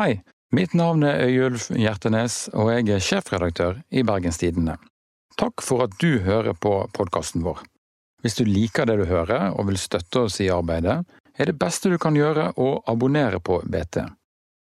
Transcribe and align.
Hei, 0.00 0.22
mitt 0.56 0.72
navn 0.72 1.02
er 1.04 1.26
Øyulf 1.26 1.66
Hjertenes, 1.76 2.46
og 2.56 2.70
jeg 2.72 2.86
er 2.88 3.02
sjefredaktør 3.04 3.82
i 3.92 4.00
Bergenstidene. 4.00 4.78
Takk 5.36 5.60
for 5.60 5.84
at 5.84 5.98
du 6.00 6.22
hører 6.24 6.56
på 6.56 6.72
podkasten 6.96 7.44
vår. 7.44 7.60
Hvis 8.24 8.38
du 8.38 8.46
liker 8.48 8.88
det 8.88 8.96
du 8.96 9.04
hører 9.10 9.50
og 9.50 9.68
vil 9.68 9.76
støtte 9.76 10.22
oss 10.22 10.40
i 10.40 10.48
arbeidet, 10.48 11.02
er 11.36 11.52
det 11.52 11.58
beste 11.60 11.92
du 11.92 11.98
kan 12.00 12.16
gjøre 12.16 12.48
å 12.56 12.70
abonnere 12.88 13.42
på 13.44 13.60
BT. 13.60 14.06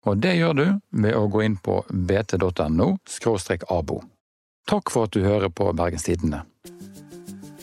Og 0.08 0.16
det 0.16 0.32
gjør 0.38 0.56
du 0.56 0.66
ved 1.04 1.20
å 1.20 1.28
gå 1.28 1.44
inn 1.44 1.60
på 1.60 1.82
bt.no 1.92 2.88
abo. 3.68 4.00
Takk 4.64 4.96
for 4.96 5.10
at 5.10 5.12
du 5.12 5.28
hører 5.28 5.52
på 5.52 5.68
Bergenstidene. 5.76 6.46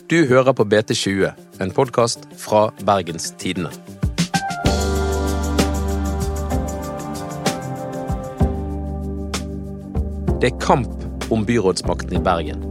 Du 0.06 0.20
hører 0.30 0.54
på 0.54 0.70
BT20, 0.70 1.34
en 1.58 1.74
podkast 1.74 2.30
fra 2.38 2.68
Bergens 2.86 3.32
Det 10.36 10.50
er 10.50 10.58
kamp 10.60 11.32
om 11.32 11.44
byrådsmakten 11.48 12.12
i 12.12 12.20
Bergen. 12.20 12.64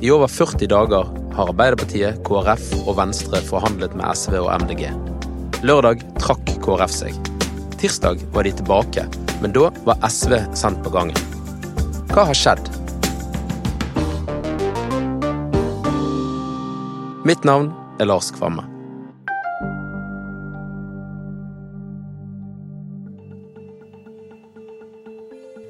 I 0.00 0.10
over 0.14 0.30
40 0.30 0.68
dager 0.70 1.08
har 1.34 1.48
Arbeiderpartiet, 1.50 2.20
KrF 2.22 2.68
og 2.84 2.94
Venstre 3.00 3.40
forhandlet 3.42 3.96
med 3.98 4.06
SV 4.14 4.36
og 4.38 4.52
MDG. 4.62 4.84
Lørdag 5.66 6.04
trakk 6.22 6.52
KrF 6.62 6.94
seg. 6.94 7.18
Tirsdag 7.82 8.22
var 8.36 8.46
de 8.46 8.54
tilbake, 8.62 9.08
men 9.42 9.56
da 9.56 9.66
var 9.82 9.98
SV 10.06 10.38
sendt 10.54 10.86
på 10.86 10.94
gangen. 10.94 11.18
Hva 12.14 12.28
har 12.30 12.38
skjedd? 12.38 12.70
Mitt 17.26 17.42
navn 17.42 17.72
er 17.98 18.12
Lars 18.14 18.30
Kvamme. 18.30 18.77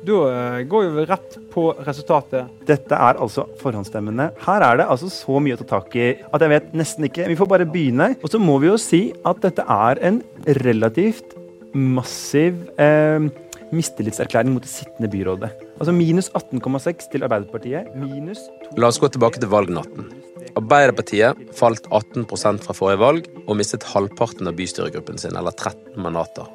Da 0.09 0.19
eh, 0.33 0.63
går 0.65 0.87
vi 0.95 1.05
rett 1.09 1.35
på 1.53 1.67
resultatet. 1.85 2.49
Dette 2.69 2.97
er 2.97 3.19
altså 3.21 3.45
forhåndsstemmene. 3.61 4.31
Her 4.47 4.65
er 4.71 4.81
det 4.81 4.87
altså 4.89 5.11
så 5.13 5.41
mye 5.43 5.59
å 5.59 5.61
ta 5.61 5.67
tak 5.75 5.97
i 6.01 6.07
at 6.17 6.45
jeg 6.45 6.53
vet 6.55 6.71
nesten 6.81 7.09
ikke. 7.09 7.27
Vi 7.29 7.37
får 7.37 7.51
bare 7.51 7.69
begynne. 7.69 8.15
Og 8.23 8.33
så 8.33 8.41
må 8.41 8.57
vi 8.63 8.71
jo 8.71 8.79
si 8.81 9.03
at 9.29 9.43
dette 9.45 9.67
er 9.69 10.01
en 10.09 10.23
relativt 10.63 11.37
massiv 11.77 12.63
eh, 12.81 13.29
mistillitserklæring 13.75 14.55
mot 14.55 14.65
det 14.65 14.73
sittende 14.73 15.13
byrådet. 15.13 15.53
Altså 15.77 15.93
minus 15.93 16.33
18,6 16.33 17.11
til 17.13 17.29
Arbeiderpartiet. 17.29 17.93
Minus 17.99 18.41
2 18.71 18.81
La 18.81 18.89
oss 18.89 19.01
gå 19.03 19.13
tilbake 19.13 19.43
til 19.43 19.53
valgnatten. 19.53 20.09
Arbeiderpartiet 20.57 21.53
falt 21.55 21.85
18 21.93 22.25
fra 22.65 22.73
forrige 22.73 23.03
valg 23.05 23.29
og 23.45 23.59
mistet 23.61 23.85
halvparten 23.93 24.49
av 24.49 24.57
bystyregruppen 24.57 25.21
sin, 25.21 25.37
eller 25.37 25.53
13 25.53 26.01
mandater. 26.01 26.49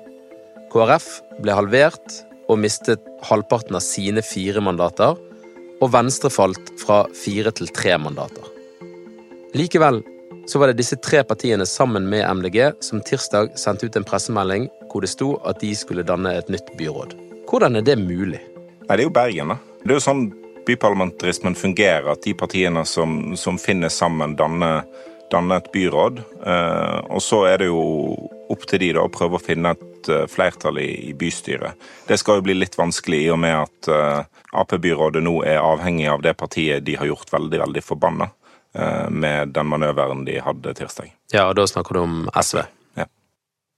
KrF 0.74 1.20
ble 1.46 1.54
halvert 1.54 2.24
og 2.50 2.60
mistet 2.60 3.04
halvparten 3.28 3.78
av 3.78 3.84
sine 3.86 4.24
fire 4.26 4.64
mandater, 4.64 5.18
og 5.82 5.92
Venstre 5.92 6.32
falt 6.32 6.74
fra 6.80 7.04
fire 7.18 7.52
til 7.56 7.72
tre 7.76 7.98
mandater. 8.00 8.46
Likevel 9.54 10.02
så 10.48 10.60
var 10.60 10.72
det 10.72 10.82
disse 10.82 10.98
tre 11.00 11.24
partiene 11.24 11.66
sammen 11.66 12.08
med 12.10 12.26
MDG 12.28 12.74
som 12.84 13.02
tirsdag 13.06 13.54
sendte 13.60 13.88
ut 13.88 13.96
en 13.96 14.08
pressemelding 14.08 14.68
hvor 14.92 15.04
det 15.04 15.12
sto 15.14 15.36
at 15.48 15.62
de 15.64 15.72
skulle 15.78 16.06
danne 16.08 16.34
et 16.36 16.50
nytt 16.52 16.74
byråd. 16.80 17.16
Hvordan 17.50 17.80
er 17.80 17.86
det 17.86 18.00
mulig? 18.00 18.42
Nei, 18.88 18.96
Det 18.98 19.00
er 19.00 19.08
jo 19.08 19.14
Bergen, 19.16 19.54
da. 19.54 19.58
Det 19.84 19.92
er 19.92 20.00
jo 20.00 20.04
sånn 20.04 20.26
byparlamentarismen 20.68 21.56
fungerer, 21.56 22.12
at 22.12 22.24
de 22.24 22.34
partiene 22.36 22.86
som, 22.88 23.36
som 23.40 23.60
finner 23.60 23.92
sammen, 23.92 24.36
danner, 24.40 24.84
danner 25.32 25.60
et 25.60 25.72
byråd. 25.74 26.20
Eh, 26.20 27.00
og 27.10 27.24
så 27.24 27.44
er 27.52 27.64
det 27.64 27.72
jo 27.72 27.84
opp 28.52 28.68
til 28.70 28.84
de 28.84 28.94
da 28.98 29.04
å 29.04 29.12
prøve 29.12 29.40
å 29.40 29.44
finne 29.44 29.74
et 29.76 29.84
uh, 30.09 30.26
flertall 30.28 30.80
i, 30.80 31.09
i, 31.09 31.14
bystyret. 31.14 31.80
Det 32.08 32.18
skal 32.18 32.40
jo 32.40 32.46
bli 32.48 32.56
litt 32.58 32.78
vanskelig 32.78 33.23
i 33.26 33.32
og 33.34 33.40
med 33.44 33.56
at 33.64 33.90
uh, 33.92 34.23
Ap-byrådet 34.62 35.23
nå 35.23 35.40
er 35.48 35.62
avhengig 35.64 36.08
av 36.12 36.23
det 36.26 36.36
partiet 36.40 36.86
de 36.86 36.98
har 37.00 37.09
gjort 37.09 37.34
veldig, 37.34 37.59
veldig 37.66 37.84
forbanna 37.84 38.30
uh, 38.30 39.09
med 39.09 39.54
den 39.56 39.70
manøveren 39.72 40.25
de 40.28 40.40
hadde 40.44 40.75
tirsdag. 40.78 41.14
Ja, 41.34 41.47
og 41.50 41.58
da 41.59 41.68
snakker 41.69 41.97
du 41.97 42.03
om 42.03 42.19
SV? 42.36 42.64
Ja. 43.00 43.08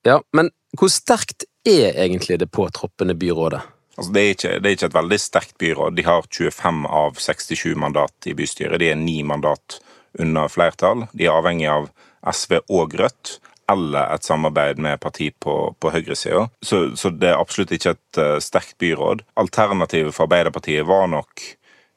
ja. 0.07 0.19
Men 0.35 0.51
hvor 0.79 0.91
sterkt 0.91 1.47
er 1.65 1.95
egentlig 1.95 2.39
det 2.41 2.51
påtroppende 2.51 3.15
byrådet? 3.15 3.63
Altså, 3.95 4.11
det, 4.11 4.21
er 4.21 4.33
ikke, 4.33 4.53
det 4.59 4.69
er 4.69 4.75
ikke 4.75 4.89
et 4.89 4.99
veldig 4.99 5.19
sterkt 5.23 5.57
byråd. 5.61 5.95
De 5.95 6.03
har 6.03 6.25
25 6.27 6.85
av 6.85 7.19
67 7.21 7.75
mandat 7.79 8.27
i 8.27 8.35
bystyret. 8.35 8.79
De 8.81 8.91
er 8.91 8.99
ni 8.99 9.21
mandat 9.23 9.79
under 10.19 10.51
flertall. 10.51 11.05
De 11.15 11.27
er 11.27 11.35
avhengig 11.35 11.69
av 11.71 11.87
SV 12.25 12.59
og 12.73 12.95
Rødt 12.99 13.37
eller 13.71 14.13
et 14.13 14.23
samarbeid 14.23 14.79
med 14.81 14.99
parti 14.99 15.31
på, 15.39 15.75
på 15.79 15.91
høyresida. 15.91 16.47
Så, 16.61 16.95
så, 16.95 17.09
det 17.09 17.31
er 17.31 17.41
absolutt 17.41 17.73
ikke 17.75 17.95
et 17.95 18.21
uh, 18.21 18.37
sterkt 18.43 18.77
byråd. 18.81 19.25
Alternativet 19.41 20.15
for 20.15 20.27
Arbeiderpartiet 20.27 20.85
var 20.87 21.09
nok 21.11 21.45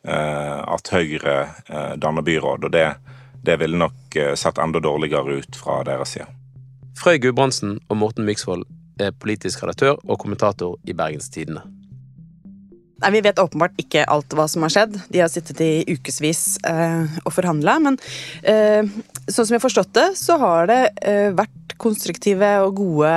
uh, 0.08 0.64
at 0.74 0.92
Høyre 0.94 1.38
uh, 1.68 1.94
danner 2.00 2.24
byråd, 2.24 2.68
og 2.68 2.74
det, 2.74 2.86
det 3.44 3.58
ville 3.60 3.80
nok 3.80 4.18
sett 4.40 4.58
enda 4.58 4.80
dårligere 4.82 5.40
ut 5.42 5.56
fra 5.56 5.82
deres 5.86 6.16
side. 6.16 6.26
Frøy 6.98 7.20
Gudbrandsen 7.22 7.76
og 7.86 8.00
Morten 8.00 8.26
Myksvold 8.26 8.64
er 8.98 9.14
politisk 9.14 9.62
redaktør 9.62 10.00
og 10.02 10.18
kommentator 10.18 10.74
i 10.88 10.96
Bergens 10.96 11.30
Tidende. 11.30 11.62
Nei, 12.98 13.12
Vi 13.14 13.22
vet 13.22 13.38
åpenbart 13.38 13.78
ikke 13.78 14.02
alt 14.10 14.34
hva 14.34 14.48
som 14.50 14.64
har 14.66 14.74
skjedd. 14.74 14.96
De 15.12 15.22
har 15.22 15.30
sittet 15.30 15.60
i 15.62 15.84
ukevis 15.86 16.58
eh, 16.66 17.18
og 17.22 17.34
forhandla. 17.34 17.76
Men 17.84 17.98
eh, 18.42 18.82
sånn 19.28 19.46
som 19.46 19.54
jeg 19.54 19.60
har 19.60 19.66
forstått 19.68 19.92
det, 19.94 20.08
så 20.18 20.38
har 20.42 20.66
det 20.70 20.80
eh, 21.06 21.30
vært 21.36 21.76
konstruktive 21.78 22.50
og 22.64 22.80
gode 22.80 23.12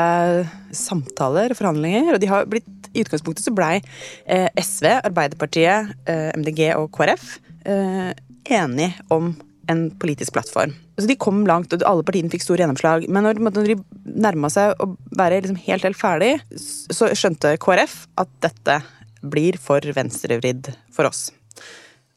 samtaler 0.78 1.54
og 1.54 1.58
forhandlinger. 1.58 2.14
Og 2.14 2.22
de 2.22 2.30
har 2.30 2.46
blitt, 2.50 2.70
i 2.94 3.02
utgangspunktet 3.02 3.48
så 3.48 3.56
blei 3.56 3.80
eh, 3.80 4.50
SV, 4.60 4.92
Arbeiderpartiet, 5.00 5.96
eh, 6.06 6.30
MDG 6.38 6.68
og 6.76 6.92
KrF 6.94 7.40
eh, 7.66 8.12
enige 8.52 8.94
om 9.10 9.34
en 9.72 9.86
politisk 10.02 10.36
plattform. 10.36 10.74
Altså, 10.98 11.08
de 11.08 11.18
kom 11.18 11.46
langt, 11.48 11.74
og 11.74 11.86
alle 11.88 12.06
partiene 12.06 12.30
fikk 12.30 12.44
stor 12.44 12.62
gjennomslag. 12.62 13.08
Men 13.10 13.26
når 13.26 13.40
de 13.72 13.82
nærma 14.06 14.50
seg 14.52 14.76
å 14.82 14.92
være 15.18 15.42
liksom 15.42 15.62
helt, 15.66 15.86
helt 15.88 15.98
ferdig, 15.98 16.34
så 16.60 17.10
skjønte 17.16 17.56
KrF 17.62 18.04
at 18.22 18.34
dette 18.44 18.82
blir 19.22 19.58
for 19.62 19.86
venstrevridd 19.96 20.72
for 20.94 21.10
oss. 21.10 21.30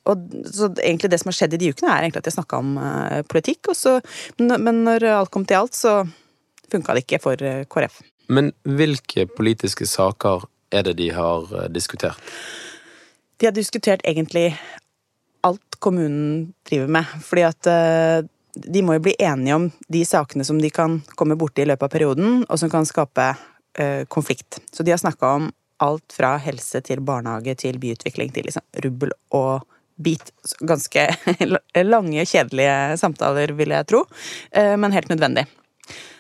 Og 0.05 0.27
så 0.53 0.69
egentlig 0.83 1.11
Det 1.11 1.21
som 1.21 1.31
har 1.31 1.39
skjedd 1.39 1.57
i 1.57 1.63
de 1.63 1.71
ukene, 1.73 1.93
er 1.93 2.05
egentlig 2.05 2.25
at 2.25 2.29
jeg 2.29 2.37
snakka 2.37 2.61
om 2.61 2.77
uh, 2.77 3.23
politikk. 3.31 3.73
Så, 3.77 3.99
men, 4.39 4.57
men, 4.61 4.83
når 4.85 5.07
alt 5.15 5.33
kom 5.33 5.47
til 5.49 5.63
alt, 5.63 5.77
så 5.77 6.03
funka 6.73 6.97
det 6.97 7.07
ikke 7.07 7.23
for 7.25 7.41
uh, 7.41 7.65
KrF. 7.71 8.03
Men 8.29 8.53
hvilke 8.65 9.27
politiske 9.29 9.89
saker 9.89 10.45
er 10.75 10.85
det 10.89 10.99
de 11.01 11.11
har 11.17 11.49
uh, 11.53 11.67
diskutert? 11.73 12.21
De 13.41 13.49
har 13.49 13.57
diskutert 13.57 14.05
egentlig 14.05 14.53
alt 15.45 15.81
kommunen 15.81 16.53
driver 16.69 16.93
med. 17.01 17.17
Fordi 17.25 17.43
at 17.45 17.69
de 18.55 18.81
må 18.87 18.95
jo 18.95 19.03
bli 19.05 19.17
enige 19.21 19.57
om 19.59 19.67
de 19.93 20.05
sakene 20.09 20.45
som 20.47 20.61
de 20.63 20.71
kan 20.73 21.01
komme 21.19 21.37
borti 21.37 21.65
i 21.65 21.67
løpet 21.69 21.85
av 21.85 21.93
perioden, 21.93 22.45
og 22.47 22.61
som 22.61 22.71
kan 22.73 22.87
skape 22.89 23.27
konflikt. 24.09 24.61
Så 24.73 24.87
de 24.87 24.95
har 24.95 25.03
snakka 25.03 25.33
om 25.37 25.51
alt 25.83 26.15
fra 26.15 26.37
helse 26.43 26.81
til 26.87 27.03
barnehage 27.05 27.57
til 27.65 27.81
byutvikling 27.83 28.33
til 28.35 28.49
liksom 28.49 28.65
rubbel 28.85 29.15
og 29.35 29.65
bit. 29.97 30.33
Ganske 30.67 31.09
lange, 31.95 32.25
kjedelige 32.27 32.97
samtaler, 33.01 33.55
vil 33.59 33.75
jeg 33.75 33.91
tro, 33.91 34.05
eh, 34.53 34.75
men 34.81 34.95
helt 34.95 35.13
nødvendig. 35.13 35.47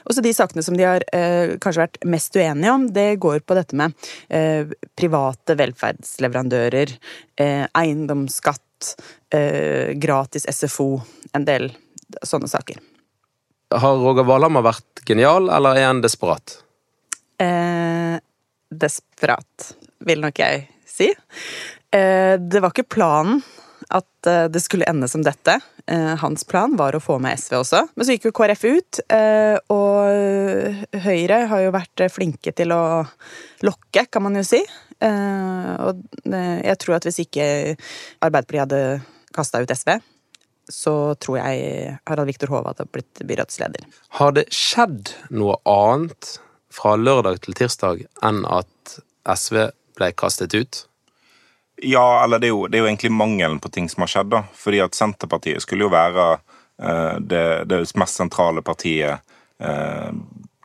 Og 0.05 0.13
så 0.13 0.21
De 0.21 0.35
sakene 0.37 0.63
som 0.63 0.77
de 0.77 0.85
har 0.85 1.05
eh, 1.17 1.57
kanskje 1.63 1.87
vært 1.87 2.03
mest 2.13 2.37
uenige 2.37 2.73
om, 2.73 2.89
det 2.93 3.21
går 3.23 3.41
på 3.47 3.57
dette 3.57 3.77
med 3.79 3.95
eh, 4.29 4.69
private 4.99 5.57
velferdsleverandører, 5.57 6.93
eh, 7.41 7.65
eiendomsskatt, 7.73 8.91
eh, 9.33 9.95
gratis 9.97 10.45
SFO, 10.53 10.99
en 11.33 11.49
del 11.49 11.71
sånne 12.21 12.51
saker. 12.53 12.83
Har 13.75 13.97
Roger 13.99 14.29
Valhammer 14.29 14.63
vært 14.67 15.03
genial, 15.09 15.49
eller 15.51 15.81
er 15.81 15.89
han 15.89 16.05
desperat? 16.05 16.61
Eh, 17.41 18.04
desperat, 18.81 19.75
vil 20.05 20.23
nok 20.25 20.41
jeg 20.43 20.67
si. 20.88 21.11
Eh, 21.94 22.35
det 22.41 22.62
var 22.62 22.73
ikke 22.73 22.88
planen 22.97 23.43
at 23.94 24.29
eh, 24.31 24.47
det 24.50 24.62
skulle 24.65 24.88
ende 24.91 25.09
som 25.11 25.23
dette. 25.25 25.59
Eh, 25.87 26.15
hans 26.23 26.47
plan 26.49 26.75
var 26.79 26.97
å 26.97 27.03
få 27.03 27.19
med 27.23 27.38
SV 27.38 27.59
også. 27.61 27.82
Men 27.94 28.06
så 28.06 28.17
gikk 28.17 28.29
jo 28.31 28.35
KrF 28.37 28.65
ut, 28.65 29.03
og 29.75 31.03
Høyre 31.05 31.43
har 31.50 31.67
jo 31.67 31.75
vært 31.75 32.06
flinke 32.12 32.55
til 32.56 32.73
å 32.75 32.82
lokke, 33.67 34.06
kan 34.09 34.25
man 34.25 34.41
jo 34.41 34.44
si. 34.47 34.62
Og 35.05 36.00
jeg 36.25 36.76
tror 36.81 36.97
at 36.97 37.05
hvis 37.05 37.21
ikke 37.26 37.47
Arbeiderpartiet 38.25 38.62
hadde 38.62 38.82
kasta 39.35 39.61
ut 39.61 39.75
SV, 39.75 39.99
så 40.73 40.94
tror 41.21 41.43
jeg 41.43 41.97
Harald 42.09 42.31
Viktor 42.31 42.49
Hove 42.55 42.73
hadde 42.73 42.87
blitt 42.88 43.21
byrådsleder. 43.29 43.85
Har 44.17 44.32
det 44.38 44.47
skjedd 44.55 45.12
noe 45.35 45.59
annet 45.69 46.38
fra 46.75 46.97
lørdag 46.99 47.43
til 47.44 47.56
tirsdag 47.56 48.05
enn 48.26 48.43
at 48.50 48.99
SV 49.31 49.69
ble 49.97 50.11
kastet 50.19 50.55
ut? 50.55 50.85
Ja, 51.82 52.25
eller 52.25 52.38
det 52.38 52.47
er, 52.47 52.55
jo, 52.55 52.67
det 52.71 52.79
er 52.79 52.85
jo 52.85 52.88
egentlig 52.91 53.12
mangelen 53.12 53.59
på 53.62 53.71
ting 53.73 53.88
som 53.91 54.05
har 54.05 54.12
skjedd. 54.12 54.31
da. 54.31 54.44
Fordi 54.55 54.81
at 54.85 54.94
Senterpartiet 54.94 55.62
skulle 55.62 55.87
jo 55.87 55.93
være 55.94 56.26
eh, 56.35 57.17
det, 57.21 57.47
det, 57.71 57.81
mest 57.99 58.21
sentrale 58.21 58.62
partiet. 58.62 59.25
Eh, 59.59 60.11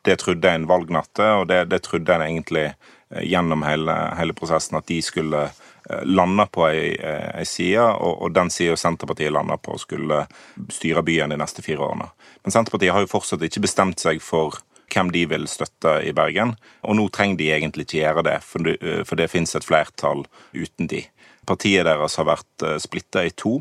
det 0.06 0.16
trodde 0.22 0.50
en 0.54 0.68
valgnatte, 0.70 1.26
og 1.40 1.48
det, 1.50 1.64
det 1.72 1.82
trodde 1.84 2.14
en 2.14 2.24
egentlig 2.24 2.70
eh, 2.70 3.24
gjennom 3.26 3.66
hele, 3.66 3.96
hele 4.16 4.36
prosessen 4.38 4.78
at 4.78 4.86
de 4.88 5.00
skulle 5.04 5.42
eh, 5.50 6.04
lande 6.06 6.46
på 6.54 6.68
ei, 6.70 6.94
ei 6.94 7.44
side, 7.44 7.82
og, 7.82 8.22
og 8.22 8.34
den 8.38 8.54
sida 8.54 8.78
Senterpartiet 8.78 9.34
landa 9.34 9.58
på, 9.58 9.76
skulle 9.82 10.24
styre 10.72 11.04
byen 11.04 11.34
de 11.34 11.42
neste 11.42 11.66
fire 11.66 11.90
årene. 11.90 12.08
Men 12.46 12.54
Senterpartiet 12.54 12.94
har 12.94 13.04
jo 13.04 13.12
fortsatt 13.12 13.44
ikke 13.44 13.66
bestemt 13.66 14.00
seg 14.00 14.22
for 14.24 14.62
hvem 14.90 15.12
de 15.14 15.24
vil 15.30 15.46
støtte 15.50 15.98
i 16.06 16.12
Bergen. 16.16 16.56
Og 16.82 16.98
nå 16.98 17.08
trenger 17.14 17.40
de 17.40 17.50
egentlig 17.54 17.86
ikke 17.86 18.02
gjøre 18.02 18.26
det, 18.26 18.38
for 18.44 19.16
det, 19.16 19.30
fins 19.32 19.54
et 19.56 19.66
flertall 19.66 20.26
uten 20.52 20.90
de. 20.90 21.04
Partiet 21.48 21.86
deres 21.88 22.18
har 22.20 22.28
vært 22.28 22.66
splitta 22.82 23.24
i 23.26 23.32
to 23.34 23.58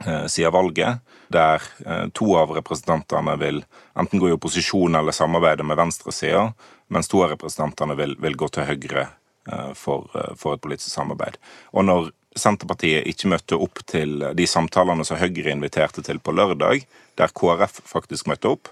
siden 0.00 0.54
valget 0.54 1.00
der 1.30 1.62
eh, 1.86 2.08
to 2.12 2.34
av 2.36 2.50
representantene 2.56 3.36
vil 3.38 3.62
enten 3.98 4.20
gå 4.20 4.30
i 4.30 4.34
opposisjon 4.34 4.98
eller 4.98 5.14
samarbeide 5.14 5.66
med 5.66 5.78
venstresida, 5.78 6.48
mens 6.90 7.10
to 7.10 7.22
av 7.22 7.36
representantene 7.36 7.94
vil, 7.98 8.16
vil 8.18 8.38
gå 8.38 8.48
til 8.50 8.66
høyre 8.66 9.04
eh, 9.06 9.70
for, 9.78 10.08
eh, 10.14 10.32
for, 10.38 10.56
et 10.56 10.64
politisk 10.64 10.90
samarbeid. 10.90 11.38
Og 11.70 11.86
når 11.86 12.10
Senterpartiet 12.38 13.08
ikke 13.10 13.30
møtte 13.30 13.56
opp 13.58 13.80
til 13.90 14.20
de 14.38 14.44
samtalene 14.46 15.02
som 15.02 15.18
Høyre 15.18 15.50
inviterte 15.50 15.98
til 16.06 16.20
på 16.22 16.30
lørdag, 16.30 16.84
der 17.18 17.32
KrF 17.34 17.80
faktisk 17.90 18.28
møtte 18.30 18.52
opp, 18.52 18.70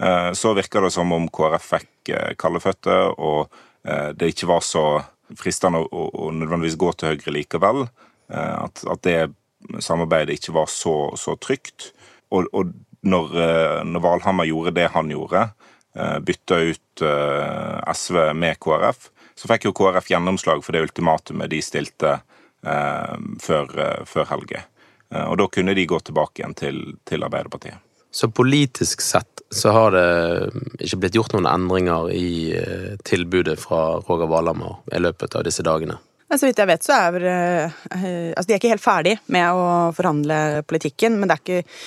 så 0.00 0.54
virker 0.56 0.86
det 0.86 0.94
som 0.94 1.10
om 1.12 1.26
KrF 1.28 1.66
fikk 1.74 2.10
kalde 2.40 2.62
føtter, 2.64 3.10
og 3.20 3.50
det 4.16 4.30
ikke 4.32 4.48
var 4.48 4.62
så 4.64 4.84
fristende 5.36 5.82
å, 5.84 6.30
nødvendigvis 6.32 6.78
gå 6.80 6.92
til 6.96 7.12
Høyre 7.12 7.34
likevel. 7.36 7.82
At, 8.32 8.80
at 8.88 9.02
det 9.04 9.18
samarbeidet 9.84 10.38
ikke 10.38 10.54
var 10.56 10.70
så, 10.72 10.94
så 11.20 11.36
trygt 11.36 11.90
og, 12.30 12.48
og 12.52 12.72
når, 13.00 13.40
eh, 13.40 13.84
når, 13.84 14.00
Valhammer 14.04 14.48
gjorde 14.48 14.74
det 14.76 14.88
han 14.94 15.10
gjorde, 15.10 15.48
eh, 15.94 16.18
bytta 16.18 16.58
ut 16.70 17.02
eh, 17.02 17.92
SV 17.94 18.32
med 18.36 18.60
KrF, 18.60 19.08
så 19.34 19.50
fikk 19.50 19.68
jo 19.68 19.76
KrF 19.76 20.10
gjennomslag 20.12 20.64
for 20.64 20.76
det 20.76 20.84
ultimatumet 20.88 21.50
de 21.50 21.62
stilte 21.64 22.18
før, 23.40 23.70
før 24.04 24.26
helge. 24.28 24.58
Og 25.16 25.38
da 25.40 25.46
kunne 25.48 25.72
de 25.72 25.86
gå 25.88 25.96
tilbake 26.04 26.42
igjen 26.42 26.52
til, 26.52 26.80
til 27.08 27.24
Arbeiderpartiet. 27.24 27.80
Så 28.10 28.30
politisk 28.34 29.00
sett 29.04 29.40
så 29.50 29.72
har 29.74 29.94
det 29.94 30.06
ikke 30.86 31.00
blitt 31.02 31.16
gjort 31.18 31.34
noen 31.34 31.48
endringer 31.50 32.10
i 32.14 32.54
tilbudet 33.06 33.56
fra 33.58 33.98
Roger 34.06 34.30
Valhammer 34.30 34.78
i 34.94 35.02
løpet 35.02 35.34
av 35.34 35.46
disse 35.46 35.64
dagene? 35.66 35.98
Så 36.30 36.46
vidt 36.46 36.60
jeg 36.62 36.70
vet, 36.70 36.84
så 36.86 36.94
er 36.94 37.24
uh, 37.26 37.78
Altså, 37.90 38.46
de 38.46 38.54
er 38.54 38.60
ikke 38.60 38.70
helt 38.70 38.84
ferdig 38.84 39.16
med 39.34 39.50
å 39.50 39.90
forhandle 39.96 40.62
politikken, 40.70 41.18
men 41.18 41.30
det 41.30 41.36
er 41.36 41.42
ikke, 41.42 41.78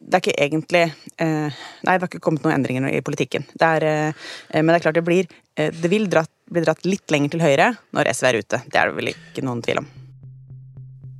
det 0.00 0.16
er 0.16 0.24
ikke 0.24 0.36
egentlig 0.46 0.84
uh, 0.88 1.48
Nei, 1.84 1.96
det 1.96 1.98
har 1.98 2.08
ikke 2.08 2.22
kommet 2.24 2.46
noen 2.46 2.56
endringer 2.56 2.88
i 2.88 3.02
politikken. 3.04 3.44
Det 3.52 3.72
er, 3.76 4.14
men 4.54 4.72
det 4.72 4.78
er 4.80 4.86
klart 4.86 5.00
det 5.00 5.06
blir 5.06 5.28
Det 5.52 5.90
vil 5.92 6.08
dratt, 6.08 6.32
bli 6.48 6.64
dratt 6.64 6.86
litt 6.88 7.12
lenger 7.12 7.34
til 7.34 7.44
høyre 7.44 7.72
når 7.92 8.14
SV 8.16 8.30
er 8.30 8.40
ute. 8.40 8.62
Det 8.64 8.80
er 8.80 8.88
det 8.88 9.02
vel 9.02 9.12
ikke 9.12 9.44
noen 9.44 9.60
tvil 9.64 9.84
om. 9.84 9.90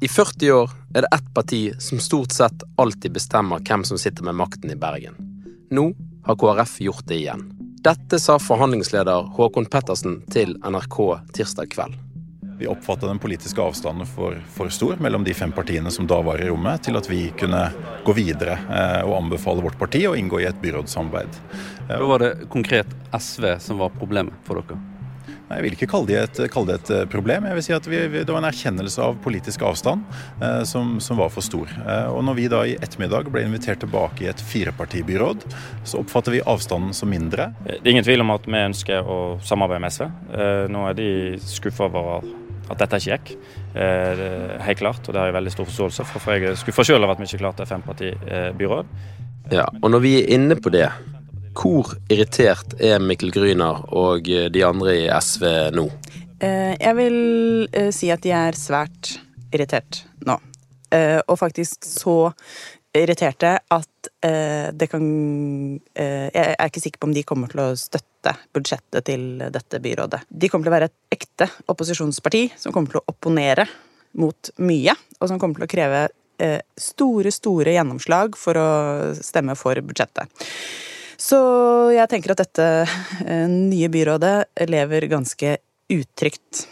I 0.03 0.09
40 0.09 0.53
år 0.53 0.71
er 0.95 1.05
det 1.05 1.09
ett 1.15 1.35
parti 1.35 1.75
som 1.79 2.01
stort 2.03 2.33
sett 2.35 2.63
alltid 2.77 3.13
bestemmer 3.13 3.61
hvem 3.63 3.85
som 3.87 3.99
sitter 3.99 4.25
med 4.27 4.35
makten 4.35 4.71
i 4.71 4.77
Bergen. 4.77 5.15
Nå 5.71 5.93
har 6.27 6.39
KrF 6.41 6.81
gjort 6.83 7.07
det 7.07 7.21
igjen. 7.21 7.45
Dette 7.87 8.19
sa 8.19 8.35
forhandlingsleder 8.43 9.31
Håkon 9.37 9.71
Pettersen 9.71 10.19
til 10.35 10.57
NRK 10.59 10.99
tirsdag 11.39 11.71
kveld. 11.71 11.95
Vi 12.59 12.67
oppfatta 12.67 13.07
den 13.07 13.23
politiske 13.23 13.63
avstanden 13.63 14.11
for, 14.11 14.43
for, 14.51 14.75
stor 14.75 14.99
mellom 14.99 15.23
de 15.23 15.39
fem 15.39 15.55
partiene 15.55 15.91
som 15.95 16.11
da 16.11 16.19
var 16.27 16.43
i 16.43 16.51
rommet, 16.51 16.83
til 16.83 16.99
at 16.99 17.07
vi 17.07 17.29
kunne 17.39 17.63
gå 18.03 18.19
videre 18.19 18.59
eh, 18.59 19.01
og 19.07 19.21
anbefale 19.21 19.63
vårt 19.63 19.79
parti 19.79 20.03
å 20.11 20.19
inngå 20.19 20.43
i 20.43 20.51
et 20.51 20.59
byrådssamarbeid. 20.67 21.43
Da 21.87 22.03
var 22.03 22.27
det 22.27 22.35
konkret 22.51 22.91
SV 23.15 23.53
som 23.63 23.79
var 23.79 23.95
problemet 23.95 24.35
for 24.51 24.59
dere? 24.59 24.83
Nei, 25.27 25.59
Jeg 25.59 25.65
vil 25.67 25.77
ikke 25.77 25.89
kalle 25.93 26.09
det 26.11 26.19
et, 26.21 26.41
kalle 26.53 26.73
det 26.73 26.79
et 26.81 26.93
eh, 26.97 27.07
problem. 27.11 27.47
Jeg 27.49 27.59
vil 27.59 27.67
si 27.67 27.75
at 27.77 27.89
vi, 27.89 28.03
Det 28.15 28.29
var 28.29 28.43
en 28.43 28.49
erkjennelse 28.51 29.03
av 29.05 29.19
politisk 29.25 29.65
avstand 29.69 30.05
eh, 30.43 30.63
som, 30.69 30.99
som, 31.01 31.21
var 31.21 31.33
for 31.35 31.45
stor. 31.45 31.71
Eh, 31.83 32.09
og 32.13 32.23
Når 32.27 32.39
vi 32.39 32.49
da 32.53 32.63
i 32.67 32.77
ettermiddag 32.79 33.31
ble 33.33 33.45
invitert 33.47 33.83
tilbake 33.85 34.27
i 34.27 34.31
et 34.33 34.45
firepartibyråd, 34.53 35.47
så 35.85 36.03
oppfatter 36.03 36.37
vi 36.37 36.45
avstanden 36.45 36.95
som 36.97 37.11
mindre. 37.13 37.53
Det 37.67 37.81
er 37.83 37.95
ingen 37.95 38.07
tvil 38.07 38.25
om 38.25 38.35
at 38.35 38.47
vi 38.49 38.63
ønsker 38.63 39.09
å 39.09 39.19
samarbeide 39.47 39.85
med 39.85 39.97
SV. 39.97 40.07
Eh, 40.09 40.65
nå 40.73 40.87
er 40.89 40.99
de 40.99 41.11
skuffa 41.43 41.89
over 41.91 42.25
at 42.71 42.81
dette 42.81 43.01
ikke 43.03 43.17
gikk. 43.17 43.35
Eh, 43.75 44.23
helt 44.67 44.81
klart, 44.81 45.03
og 45.07 45.15
det 45.15 45.21
har 45.21 45.31
jeg 45.31 45.39
veldig 45.39 45.55
stor 45.55 45.69
forståelse 45.69 46.07
for. 46.09 46.25
For 46.25 46.37
jeg 46.37 46.53
er 46.53 46.61
skuffa 46.61 46.87
sjøl 46.87 47.03
over 47.03 47.17
at 47.17 47.23
vi 47.23 47.29
ikke 47.31 47.43
klarte 47.45 47.69
fempartibyråd. 47.69 48.95
Ja, 49.53 49.67
og 49.83 49.91
når 49.91 50.05
vi 50.05 50.15
er 50.21 50.31
inne 50.37 50.57
på 50.57 50.71
det, 50.73 50.87
hvor 51.57 51.95
irritert 52.13 52.77
er 52.81 53.03
Mikkel 53.03 53.33
Gryner 53.35 53.85
og 53.93 54.27
de 54.27 54.65
andre 54.67 54.97
i 55.05 55.07
SV 55.13 55.47
nå? 55.77 55.89
Eh, 56.43 56.75
jeg 56.75 56.99
vil 56.99 57.19
eh, 57.71 57.91
si 57.95 58.11
at 58.11 58.23
de 58.25 58.33
er 58.35 58.59
svært 58.59 59.15
irritert 59.55 60.03
nå. 60.27 60.39
Eh, 60.93 61.21
og 61.23 61.39
faktisk 61.41 61.87
så 61.87 62.17
irriterte 62.93 63.57
at 63.73 63.89
det 64.13 64.89
kan 64.91 65.05
Jeg 65.97 66.33
er 66.35 66.67
ikke 66.67 66.81
sikker 66.83 67.01
på 67.01 67.07
om 67.09 67.15
de 67.17 67.23
kommer 67.25 67.49
til 67.49 67.63
å 67.63 67.79
støtte 67.79 68.35
budsjettet 68.53 69.07
til 69.07 69.23
dette 69.55 69.79
byrådet. 69.81 70.21
De 70.29 70.51
kommer 70.51 70.67
til 70.67 70.73
å 70.73 70.75
være 70.75 70.89
et 70.91 71.17
ekte 71.17 71.47
opposisjonsparti 71.73 72.43
som 72.61 72.75
kommer 72.75 72.93
til 72.93 73.01
å 73.01 73.15
opponere 73.15 73.65
mot 74.21 74.51
mye, 74.61 74.93
og 75.23 75.31
som 75.31 75.41
kommer 75.41 75.63
til 75.63 75.65
å 75.65 75.73
kreve 75.73 76.03
store, 76.77 77.33
store 77.33 77.73
gjennomslag 77.79 78.37
for 78.37 78.61
å 78.61 78.69
stemme 79.17 79.57
for 79.57 79.81
budsjettet. 79.81 80.45
Så 81.23 81.39
jeg 81.95 82.11
tenker 82.11 82.35
at 82.35 82.43
dette 82.43 82.69
eh, 83.23 83.47
nye 83.51 83.91
byrådet 83.93 84.67
lever 84.71 85.07
ganske 85.13 85.57
utrygt. 85.93 86.65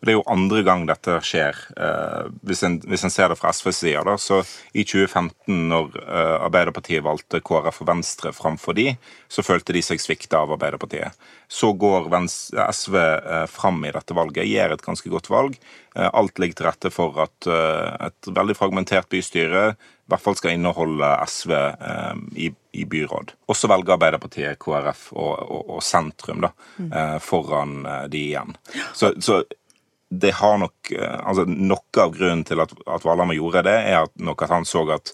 Det 0.00 0.12
er 0.12 0.18
jo 0.18 0.26
andre 0.30 0.62
gang 0.66 0.84
dette 0.86 1.16
skjer, 1.26 1.56
eh, 1.74 2.28
hvis, 2.46 2.62
en, 2.66 2.78
hvis 2.86 3.04
en 3.06 3.12
ser 3.12 3.32
det 3.32 3.38
fra 3.40 3.50
SVs 3.54 3.80
side. 3.82 4.14
Så 4.22 4.40
i 4.72 4.84
2015, 4.86 5.56
når 5.72 5.98
eh, 6.04 6.36
Arbeiderpartiet 6.46 7.04
valgte 7.06 7.42
KrF 7.42 7.82
og 7.82 7.90
Venstre 7.90 8.32
framfor 8.36 8.78
de, 8.78 8.92
så 9.28 9.42
følte 9.46 9.74
de 9.74 9.82
seg 9.82 10.02
svikta 10.02 10.44
av 10.44 10.54
Arbeiderpartiet. 10.54 11.18
Så 11.50 11.72
går 11.74 12.06
SV 12.14 12.96
eh, 13.00 13.44
fram 13.50 13.82
i 13.84 13.92
dette 13.94 14.14
valget, 14.14 14.46
gjør 14.46 14.76
et 14.76 14.86
ganske 14.86 15.12
godt 15.12 15.30
valg. 15.34 15.60
Alt 15.98 16.38
ligger 16.38 16.54
til 16.54 16.66
rette 16.68 16.90
for 16.94 17.16
at 17.24 17.46
et 17.50 18.28
veldig 18.30 18.54
fragmentert 18.54 19.08
bystyre 19.10 19.72
i 20.08 20.10
hvert 20.14 20.24
fall 20.24 20.36
skal 20.38 20.54
inneholde 20.56 21.08
SV 21.28 21.50
eh, 21.52 22.20
i, 22.40 22.46
i, 22.80 22.84
byråd. 22.88 23.34
Og 23.44 23.56
så 23.56 23.68
velger 23.68 23.92
Arbeiderpartiet, 23.98 24.56
KrF 24.62 25.10
og, 25.12 25.34
og, 25.44 25.72
og 25.74 25.82
sentrum 25.84 26.40
da, 26.46 26.48
eh, 26.86 27.18
foran 27.20 27.82
de 28.08 28.22
igjen. 28.30 28.56
Så, 28.96 29.10
så 29.20 29.42
det 30.08 30.34
har 30.38 30.58
nok 30.60 30.92
eh, 30.94 31.18
altså 31.20 31.44
Noe 31.48 32.02
av 32.02 32.14
grunnen 32.16 32.44
til 32.48 32.62
at, 32.64 32.72
at 32.88 33.04
Valhammer 33.04 33.36
gjorde 33.36 33.66
det, 33.68 33.76
er 33.90 34.04
at 34.06 34.14
nok 34.16 34.46
at 34.46 34.54
han 34.54 34.68
så 34.68 34.86
at 34.94 35.12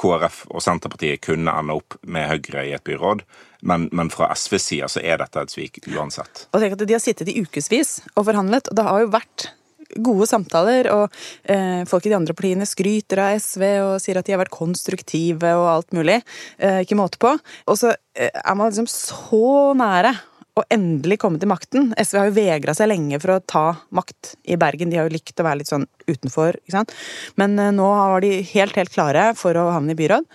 KrF 0.00 0.44
og 0.54 0.62
Senterpartiet 0.64 1.20
kunne 1.24 1.52
ende 1.60 1.76
opp 1.76 1.98
med 2.08 2.28
Høyre 2.30 2.64
i 2.68 2.74
et 2.76 2.84
byråd. 2.86 3.24
Men, 3.66 3.88
men 3.92 4.08
fra 4.12 4.30
SVs 4.32 4.68
side 4.70 4.90
så 4.94 5.02
er 5.04 5.20
dette 5.20 5.42
et 5.42 5.52
svik 5.52 5.80
uansett. 5.90 6.46
Og 6.54 6.62
tenk 6.62 6.76
at 6.76 6.86
De 6.86 6.96
har 6.96 7.02
sittet 7.02 7.28
i 7.28 7.40
ukevis 7.42 7.98
og 8.14 8.24
forhandlet, 8.30 8.70
og 8.70 8.78
det 8.78 8.86
har 8.86 9.02
jo 9.02 9.10
vært 9.12 9.50
gode 9.98 10.28
samtaler. 10.30 10.88
Og 10.94 11.20
eh, 11.50 11.82
folk 11.90 12.06
i 12.06 12.12
de 12.12 12.18
andre 12.18 12.36
partiene 12.36 12.68
skryter 12.68 13.24
av 13.24 13.42
SV 13.42 13.66
og 13.82 13.94
sier 14.02 14.20
at 14.20 14.28
de 14.28 14.36
har 14.36 14.42
vært 14.42 14.54
konstruktive 14.54 15.52
og 15.58 15.68
alt 15.74 15.96
mulig. 15.96 16.20
Eh, 16.58 16.82
ikke 16.84 16.98
måte 17.00 17.20
på. 17.20 17.34
Og 17.66 17.80
så 17.80 17.92
eh, 18.14 18.30
er 18.30 18.56
man 18.56 18.70
liksom 18.70 18.88
så 18.90 19.74
nære 19.76 20.14
å 20.58 20.64
endelig 20.72 21.20
komme 21.22 21.40
til 21.40 21.50
makten. 21.50 21.90
SV 21.98 22.18
har 22.18 22.30
jo 22.30 22.36
vegra 22.36 22.74
seg 22.76 22.90
lenge 22.90 23.20
for 23.22 23.36
å 23.36 23.42
ta 23.44 23.64
makt 23.96 24.34
i 24.50 24.58
Bergen. 24.60 24.90
De 24.90 24.98
har 24.98 25.08
jo 25.08 25.14
likt 25.14 25.38
å 25.40 25.46
være 25.46 25.62
litt 25.62 25.70
sånn 25.70 25.86
utenfor. 26.08 26.58
ikke 26.62 26.76
sant? 26.78 26.94
Men 27.40 27.58
eh, 27.58 27.72
nå 27.74 27.86
var 27.86 28.24
de 28.24 28.40
helt, 28.52 28.76
helt 28.78 28.92
klare 28.94 29.30
for 29.38 29.56
å 29.58 29.70
havne 29.74 29.94
i 29.94 30.00
byråd. 30.00 30.26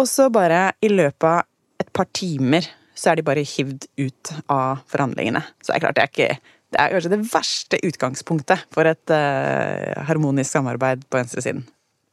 Og 0.00 0.08
så 0.10 0.28
bare 0.32 0.70
i 0.84 0.90
løpet 0.92 1.28
av 1.28 1.44
et 1.80 1.92
par 1.96 2.08
timer 2.16 2.66
så 2.96 3.12
er 3.12 3.18
de 3.18 3.26
bare 3.26 3.44
hivd 3.44 3.86
ut 4.00 4.32
av 4.52 4.82
forhandlingene. 4.90 5.42
Så 5.60 5.72
det 5.72 5.78
er 5.78 5.84
klart 5.84 5.98
det 5.98 6.04
er 6.06 6.12
ikke 6.12 6.52
Det 6.66 6.80
er 6.82 6.90
kanskje 6.90 7.10
det 7.12 7.26
verste 7.30 7.78
utgangspunktet 7.86 8.62
for 8.74 8.88
et 8.90 9.12
uh, 9.14 10.02
harmonisk 10.08 10.50
samarbeid 10.50 11.04
på 11.06 11.20
venstresiden. 11.20 11.62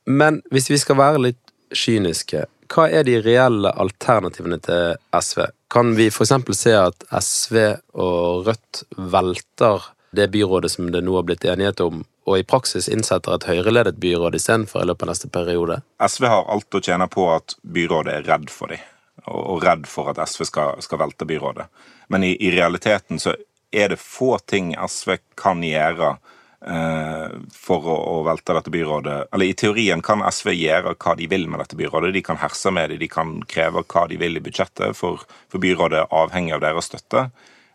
Men 0.06 0.44
hvis 0.53 0.70
vi 0.70 0.77
skal 0.77 1.00
være 1.00 1.24
litt 1.24 1.53
kyniske, 1.74 2.44
hva 2.72 2.88
er 2.89 3.05
de 3.08 3.17
reelle 3.24 3.72
alternativene 3.79 4.60
til 4.63 4.96
SV? 5.17 5.46
Kan 5.74 5.96
vi 5.98 6.10
f.eks. 6.12 6.34
se 6.58 6.74
at 6.77 7.05
SV 7.20 7.58
og 7.93 8.48
Rødt 8.48 8.84
velter 8.98 9.89
det 10.13 10.27
byrådet 10.34 10.72
som 10.72 10.91
det 10.93 11.01
nå 11.01 11.15
har 11.17 11.25
blitt 11.25 11.46
enighet 11.50 11.82
om, 11.82 12.03
og 12.29 12.39
i 12.39 12.46
praksis 12.46 12.89
innsetter 12.91 13.34
et 13.36 13.48
høyreledet 13.50 13.98
byråd 14.01 14.38
istedenfor 14.38 14.84
i 14.84 14.89
løpet 14.89 15.08
av 15.08 15.12
neste 15.12 15.29
periode? 15.34 15.79
SV 15.98 16.27
har 16.29 16.51
alt 16.53 16.77
å 16.77 16.84
tjene 16.84 17.08
på 17.10 17.25
at 17.34 17.55
byrådet 17.63 18.20
er 18.20 18.27
redd 18.29 18.51
for 18.53 18.74
dem, 18.74 18.84
og 19.25 19.65
redd 19.65 19.89
for 19.89 20.13
at 20.13 20.22
SV 20.29 20.46
skal, 20.51 20.77
skal 20.86 21.01
velte 21.01 21.27
byrådet. 21.27 21.65
Men 22.13 22.27
i, 22.27 22.36
i 22.38 22.53
realiteten 22.53 23.20
så 23.20 23.34
er 23.74 23.89
det 23.89 24.00
få 24.00 24.38
ting 24.46 24.75
SV 24.77 25.17
kan 25.39 25.65
gjøre 25.65 26.15
for 26.63 27.88
å, 27.91 28.22
velte 28.24 28.53
dette 28.55 28.72
byrådet. 28.72 29.15
Eller 29.36 29.51
I 29.51 29.55
teorien 29.60 30.01
kan 30.05 30.24
SV 30.24 30.53
gjøre 30.55 30.93
hva 30.96 31.15
de 31.20 31.27
vil 31.27 31.48
med 31.51 31.60
dette 31.60 31.75
byrådet. 31.75 32.13
De 32.15 32.22
kan 32.24 32.39
herse 32.39 32.72
med 32.72 32.93
det, 32.93 33.01
de 33.01 33.10
kan 33.12 33.34
kreve 33.51 33.84
hva 33.84 34.05
de 34.08 34.20
vil 34.22 34.39
i 34.39 34.43
budsjettet, 34.43 34.96
for, 34.96 35.25
for 35.51 35.63
byrådet 35.63 36.00
er 36.00 36.15
avhengig 36.15 36.55
av 36.55 36.63
deres 36.63 36.88
støtte. 36.88 37.25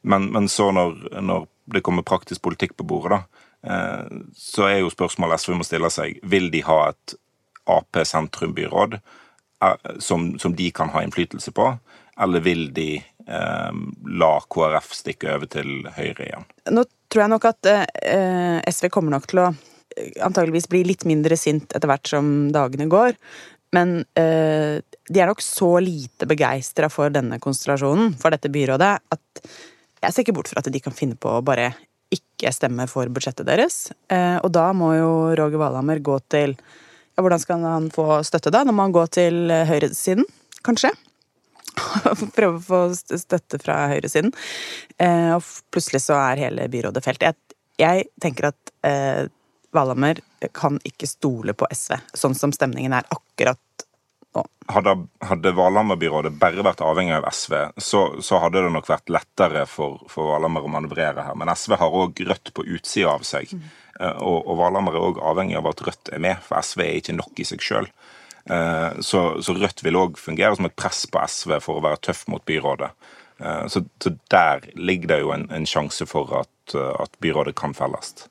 Men, 0.08 0.30
men 0.32 0.48
så 0.48 0.70
når, 0.72 0.96
når, 1.20 1.46
det 1.68 1.84
kommer 1.84 2.06
praktisk 2.06 2.40
politikk 2.46 2.78
på 2.78 2.86
bordet, 2.88 3.18
da, 3.60 3.76
så 4.38 4.68
er 4.70 4.78
jo 4.80 4.92
spørsmålet 4.92 5.42
SV 5.42 5.58
må 5.58 5.66
stille 5.66 5.90
seg 5.92 6.20
vil 6.22 6.48
de 6.54 6.62
ha 6.64 6.78
et 6.92 7.18
Ap-sentrumbyråd 7.68 8.94
som, 10.00 10.30
som 10.40 10.54
de 10.56 10.70
kan 10.72 10.88
ha 10.94 11.02
innflytelse 11.04 11.52
på, 11.52 11.66
eller 12.20 12.42
vil 12.44 12.68
de 12.74 12.90
eh, 12.98 13.80
la 14.20 14.32
KrF 14.50 14.92
stikke 14.96 15.34
over 15.36 15.50
til 15.50 15.86
Høyre 15.96 16.26
igjen? 16.26 16.46
Nå 16.74 16.84
tror 17.08 17.24
jeg 17.24 17.32
nok 17.34 17.46
at 17.50 17.70
eh, 17.70 18.58
SV 18.68 18.90
kommer 18.94 19.14
nok 19.14 19.28
til 19.30 19.42
å 19.44 19.48
eh, 19.52 20.18
antageligvis 20.24 20.68
bli 20.72 20.84
litt 20.88 21.06
mindre 21.08 21.38
sint 21.40 21.72
etter 21.76 21.90
hvert 21.90 22.10
som 22.10 22.50
dagene 22.54 22.88
går. 22.90 23.16
Men 23.76 23.98
eh, 24.18 24.80
de 24.80 25.20
er 25.20 25.28
nok 25.28 25.44
så 25.44 25.74
lite 25.84 26.28
begeistra 26.28 26.88
for 26.92 27.12
denne 27.12 27.40
konstellasjonen, 27.42 28.14
for 28.20 28.34
dette 28.34 28.52
byrådet, 28.52 28.94
at 29.12 29.44
jeg 29.98 30.14
ser 30.14 30.24
ikke 30.24 30.36
bort 30.38 30.50
fra 30.50 30.62
at 30.62 30.70
de 30.72 30.80
kan 30.82 30.94
finne 30.94 31.18
på 31.18 31.32
å 31.38 31.44
bare 31.44 31.72
ikke 32.14 32.52
stemme 32.54 32.86
for 32.88 33.10
budsjettet 33.12 33.48
deres. 33.48 33.90
Eh, 34.08 34.38
og 34.40 34.52
da 34.56 34.70
må 34.76 34.94
jo 34.96 35.10
Roger 35.36 35.60
Valhammer 35.60 36.00
gå 36.00 36.16
til 36.32 36.56
ja, 36.56 37.24
Hvordan 37.24 37.42
skal 37.42 37.64
han 37.66 37.90
få 37.92 38.22
støtte 38.24 38.52
da? 38.54 38.62
Nå 38.64 38.72
må 38.72 38.86
han 38.86 38.94
gå 38.94 39.02
til 39.10 39.50
høyresiden, 39.50 40.24
kanskje? 40.64 40.92
prøve 42.36 42.58
å 42.58 42.64
få 42.64 42.82
støtte 42.96 43.60
fra 43.62 43.80
høyresiden. 43.92 44.34
Eh, 44.98 45.32
og 45.36 45.46
plutselig 45.72 46.04
så 46.06 46.18
er 46.20 46.44
hele 46.46 46.68
byrådet 46.72 47.04
felt. 47.04 47.24
Jeg, 47.24 47.56
jeg 47.80 48.08
tenker 48.22 48.50
at 48.52 48.74
eh, 48.86 49.24
Valhammer 49.76 50.20
kan 50.56 50.78
ikke 50.86 51.08
stole 51.08 51.54
på 51.56 51.68
SV, 51.72 51.98
sånn 52.16 52.36
som 52.38 52.54
stemningen 52.54 52.94
er 52.96 53.08
akkurat 53.12 53.60
nå. 54.34 54.44
Hadde, 54.68 54.94
hadde 55.24 55.52
Valhammer-byrådet 55.56 56.34
bare 56.40 56.64
vært 56.64 56.82
avhengig 56.84 57.16
av 57.16 57.26
SV, 57.32 57.54
så, 57.76 58.02
så, 58.24 58.40
hadde 58.42 58.62
det 58.64 58.72
nok 58.74 58.88
vært 58.88 59.12
lettere 59.12 59.64
for, 59.70 60.02
for 60.12 60.34
Valhammer 60.34 60.66
å 60.66 60.72
manøvrere 60.72 61.24
her. 61.24 61.38
Men 61.38 61.52
SV 61.54 61.78
har 61.80 61.98
òg 62.02 62.22
Rødt 62.28 62.52
på 62.56 62.66
utsida 62.66 63.14
av 63.14 63.24
seg. 63.26 63.52
Mm. 63.52 63.68
Og, 63.98 64.38
og 64.44 64.58
Valhammer 64.60 64.96
er 64.96 65.08
òg 65.08 65.20
avhengig 65.30 65.58
av 65.60 65.70
at 65.72 65.84
Rødt 65.88 66.12
er 66.12 66.22
med, 66.22 66.40
for 66.44 66.60
SV 66.60 66.84
er 66.84 67.00
ikke 67.00 67.16
nok 67.16 67.40
i 67.40 67.48
seg 67.48 67.64
sjøl. 67.64 67.88
Eh, 68.50 69.00
så, 69.00 69.42
så 69.42 69.54
Rødt 69.54 69.84
vil 69.84 69.98
òg 70.00 70.18
fungere 70.20 70.56
som 70.56 70.68
et 70.68 70.76
press 70.78 71.04
på 71.10 71.20
SV 71.20 71.58
for 71.64 71.78
å 71.78 71.84
være 71.84 72.00
tøff 72.08 72.24
mot 72.32 72.44
byrådet. 72.48 72.90
Eh, 73.40 73.64
så, 73.68 73.84
så 74.02 74.14
der 74.32 74.64
ligger 74.74 75.12
det 75.12 75.20
jo 75.22 75.32
en, 75.36 75.48
en 75.52 75.68
sjanse 75.68 76.06
for 76.08 76.32
at, 76.42 76.74
at, 76.74 77.12
byrådet 77.22 77.56
kan 77.58 77.76
felles. 77.76 78.26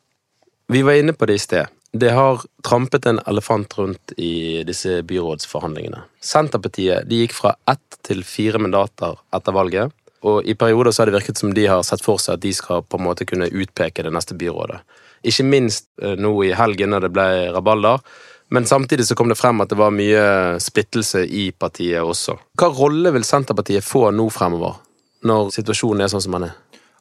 Vi 0.68 0.82
var 0.84 1.00
inne 1.00 1.16
på 1.16 1.30
det 1.30 1.38
i 1.38 1.44
sted. 1.44 1.74
Det 1.98 2.10
har 2.12 2.42
trampet 2.66 3.06
en 3.08 3.22
elefant 3.30 3.78
rundt 3.78 4.12
i 4.20 4.64
disse 4.68 5.00
byrådsforhandlingene. 5.08 6.02
Senterpartiet 6.20 7.08
gikk 7.10 7.34
fra 7.34 7.56
ett 7.72 8.02
til 8.06 8.26
fire 8.28 8.60
mandater 8.60 9.16
etter 9.34 9.56
valget. 9.56 9.96
Og 10.28 10.44
i 10.50 10.58
perioder 10.58 10.92
så 10.92 11.04
har 11.04 11.12
det 11.12 11.20
virket 11.20 11.40
som 11.40 11.54
de 11.54 11.68
har 11.70 11.84
sett 11.86 12.04
for 12.04 12.20
seg 12.20 12.36
at 12.36 12.44
de 12.44 12.52
skal 12.58 12.84
på 12.84 13.00
en 13.00 13.06
måte 13.06 13.26
kunne 13.30 13.48
utpeke 13.48 14.04
det 14.04 14.12
neste 14.14 14.36
byrådet. 14.38 14.82
Ikke 15.28 15.46
minst 15.48 15.88
eh, 16.02 16.18
nå 16.20 16.34
i 16.46 16.56
helgen 16.58 16.92
når 16.94 17.08
det 17.08 17.14
ble 17.16 17.28
rabalder, 17.56 18.04
men 18.50 18.66
samtidig 18.66 19.08
så 19.08 19.16
kom 19.16 19.30
det 19.30 19.40
frem 19.40 19.62
at 19.62 19.72
det 19.72 19.80
var 19.80 19.96
mye 19.96 20.22
splittelse 20.64 21.26
i 21.26 21.50
partiet 21.52 22.04
også. 22.04 22.38
Hva 22.60 22.70
rolle 22.72 23.12
vil 23.16 23.28
Senterpartiet 23.28 23.86
få 23.86 24.08
nå 24.16 24.30
fremover, 24.34 24.80
når 25.28 25.52
situasjonen 25.58 26.06
er 26.06 26.14
sånn 26.14 26.24
som 26.24 26.38
den 26.38 26.50
er? 26.50 26.56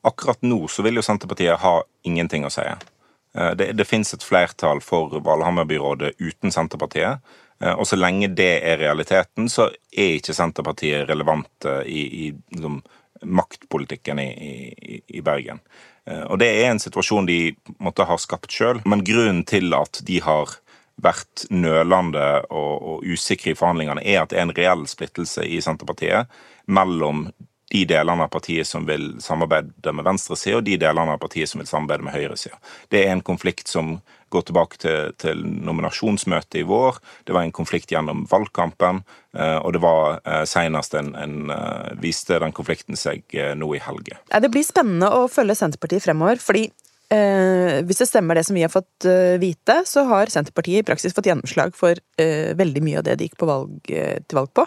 Akkurat 0.07 0.43
nå 0.47 0.65
så 0.71 0.85
vil 0.87 0.99
jo 0.99 1.07
Senterpartiet 1.07 1.63
ha 1.63 1.79
ingenting 2.07 2.47
å 2.47 2.53
si. 2.53 2.67
Eh, 2.67 3.53
det, 3.59 3.73
det 3.79 3.89
finnes 3.89 4.15
et 4.15 4.27
flertall 4.27 4.83
for 4.85 5.19
Valhammer-byrådet 5.23 6.17
uten 6.19 6.55
Senterpartiet. 6.55 7.23
Eh, 7.63 7.73
og 7.73 7.87
så 7.89 7.99
lenge 7.99 8.33
det 8.35 8.53
er 8.61 8.81
realiteten, 8.83 9.51
så 9.53 9.71
er 9.93 10.19
ikke 10.19 10.37
Senterpartiet 10.37 11.09
relevant 11.11 11.69
i, 11.87 12.03
i 12.27 12.31
liksom, 12.55 12.81
maktpolitikken 13.23 14.19
i, 14.23 14.31
i, 14.35 15.01
i, 15.07 15.23
Bergen. 15.25 15.61
Eh, 16.07 16.23
og 16.27 16.39
det 16.43 16.51
er 16.53 16.71
en 16.71 16.83
situasjon 16.83 17.29
de 17.29 17.41
måtte 17.83 18.07
ha 18.09 18.19
skapt 18.21 18.53
sjøl. 18.53 18.83
Men 18.89 19.05
grunnen 19.07 19.45
til 19.49 19.75
at 19.77 20.03
de 20.07 20.21
har 20.25 20.59
vært 21.03 21.45
nølende 21.53 22.29
og, 22.49 22.73
og 22.77 23.05
usikre 23.05 23.53
i 23.53 23.59
forhandlingene, 23.59 24.05
er 24.05 24.23
at 24.23 24.33
det 24.33 24.41
er 24.41 24.47
en 24.47 24.57
reell 24.57 24.87
splittelse 24.89 25.45
i 25.45 25.61
Senterpartiet 25.65 26.33
mellom 26.67 27.29
de 27.73 27.83
delene 27.89 28.27
av 28.27 28.31
partiet 28.31 28.67
som 28.67 28.85
vil 28.87 29.17
samarbeide 29.23 29.93
med 29.93 30.07
venstresida, 30.07 30.61
og 30.61 30.67
de 30.69 30.77
delene 30.79 31.17
av 31.17 31.23
partiet 31.23 31.51
som 31.51 31.61
vil 31.61 31.69
samarbeide 31.69 32.07
med 32.07 32.15
høyresida. 32.15 32.61
Det 32.95 33.03
er 33.03 33.11
en 33.13 33.25
konflikt 33.27 33.69
som 33.71 33.97
går 34.35 34.47
tilbake 34.47 34.79
til, 34.83 35.13
til, 35.23 35.43
nominasjonsmøtet 35.67 36.61
i 36.61 36.65
vår. 36.67 37.01
Det 37.27 37.35
var 37.35 37.47
en 37.47 37.55
konflikt 37.55 37.93
gjennom 37.95 38.25
valgkampen, 38.31 39.03
eh, 39.39 39.59
og 39.59 39.75
det 39.75 39.83
var 39.83 40.21
eh, 40.23 40.45
senest 40.49 40.95
en, 40.99 41.13
en, 41.19 41.37
eh, 41.55 41.93
viste 42.03 42.39
den 42.43 42.55
konflikten 42.55 42.99
seg 42.99 43.27
nå 43.59 43.73
i 43.75 43.83
helge. 43.83 44.19
Det 44.31 44.53
blir 44.53 44.67
spennende 44.67 45.11
å 45.15 45.27
følge 45.31 45.59
Senterpartiet 45.59 46.07
fremover, 46.07 46.43
fordi 46.43 46.69
Eh, 47.07 47.85
hvis 47.87 48.01
det 48.03 48.09
stemmer 48.11 48.35
det 48.35 48.43
som 48.49 48.57
vi 48.57 48.65
har 48.65 48.73
fått 48.73 49.07
eh, 49.07 49.37
vite, 49.39 49.79
så 49.87 50.03
har 50.09 50.31
Senterpartiet 50.33 50.83
i 50.83 50.87
praksis 50.87 51.15
fått 51.15 51.29
gjennomslag 51.29 51.77
for 51.79 51.95
eh, 52.19 52.51
veldig 52.59 52.83
mye 52.83 52.99
av 52.99 53.07
det 53.07 53.15
de 53.21 53.29
gikk 53.29 53.45
valg, 53.47 53.77
eh, 53.95 54.19
til 54.27 54.41
valg 54.41 54.51
på. 54.57 54.65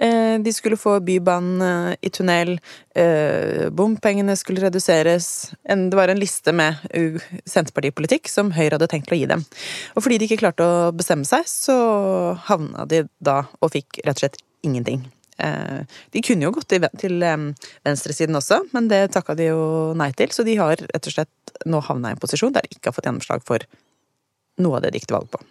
Eh, 0.00 0.36
de 0.40 0.54
skulle 0.56 0.80
få 0.80 0.96
Bybanen 1.04 1.64
eh, 1.64 1.90
i 2.00 2.12
tunnel, 2.14 2.56
bompengene 3.74 4.36
skulle 4.38 4.62
reduseres 4.62 5.26
en, 5.66 5.88
Det 5.90 5.98
var 5.98 6.12
en 6.12 6.20
liste 6.20 6.52
med 6.54 6.78
Senterpartipolitikk 7.42 8.30
som 8.30 8.52
Høyre 8.54 8.76
hadde 8.76 8.86
tenkt 8.92 9.10
å 9.10 9.18
gi 9.18 9.26
dem. 9.26 9.42
Og 9.98 10.04
fordi 10.04 10.20
de 10.22 10.28
ikke 10.28 10.38
klarte 10.44 10.62
å 10.62 10.92
bestemme 10.94 11.26
seg, 11.26 11.42
så 11.50 11.74
havna 12.46 12.86
de 12.86 13.02
da 13.18 13.40
og 13.58 13.74
fikk 13.74 13.98
rett 14.04 14.14
og 14.14 14.22
slett 14.22 14.38
ingenting. 14.62 15.02
Eh, 15.38 15.80
de 16.14 16.22
kunne 16.22 16.46
jo 16.46 16.52
gått 16.54 16.70
til 16.70 17.16
venstresiden 17.84 18.38
også, 18.38 18.60
men 18.74 18.88
det 18.92 19.08
takka 19.16 19.36
de 19.38 19.50
jo 19.50 19.64
nei 19.98 20.12
til. 20.16 20.30
Så 20.34 20.46
de 20.46 20.56
har 20.60 20.78
rett 20.78 21.10
og 21.10 21.16
slett 21.16 21.56
nå 21.66 21.80
havna 21.84 22.12
i 22.12 22.16
en 22.16 22.22
posisjon 22.22 22.54
der 22.54 22.66
de 22.66 22.76
ikke 22.76 22.90
har 22.90 22.96
fått 22.96 23.10
gjennomslag 23.10 23.44
for 23.46 23.66
noe 24.62 24.78
av 24.78 24.84
det 24.84 24.94
de 24.94 25.02
gikk 25.02 25.10
til 25.10 25.18
valg 25.18 25.30
på. 25.34 25.42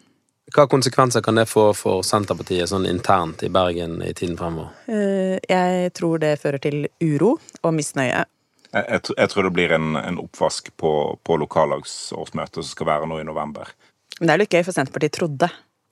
Hva 0.54 0.68
konsekvenser 0.70 1.24
kan 1.24 1.40
det 1.40 1.48
få 1.50 1.70
for 1.78 2.04
Senterpartiet 2.06 2.70
sånn 2.70 2.86
internt 2.86 3.42
i 3.46 3.50
Bergen 3.52 4.02
i 4.06 4.12
tiden 4.14 4.36
fremover? 4.38 4.76
Eh, 4.92 5.40
jeg 5.50 5.94
tror 5.98 6.20
det 6.22 6.36
fører 6.42 6.62
til 6.62 6.86
uro 7.02 7.38
og 7.64 7.74
misnøye. 7.74 8.26
Jeg, 8.74 8.84
jeg, 8.84 9.16
jeg 9.18 9.32
tror 9.32 9.48
det 9.48 9.54
blir 9.56 9.74
en, 9.74 9.96
en 9.98 10.20
oppvask 10.22 10.70
på, 10.78 10.92
på 11.24 11.40
lokallagsårsmøtet 11.42 12.62
som 12.62 12.70
skal 12.70 12.90
være 12.92 13.10
nå 13.10 13.22
i 13.22 13.28
november. 13.28 13.72
Men 14.20 14.30
det 14.30 14.34
er 14.34 14.44
litt 14.44 14.54
gøy, 14.54 14.66
for 14.68 14.76
Senterpartiet 14.76 15.16
trodde 15.18 15.50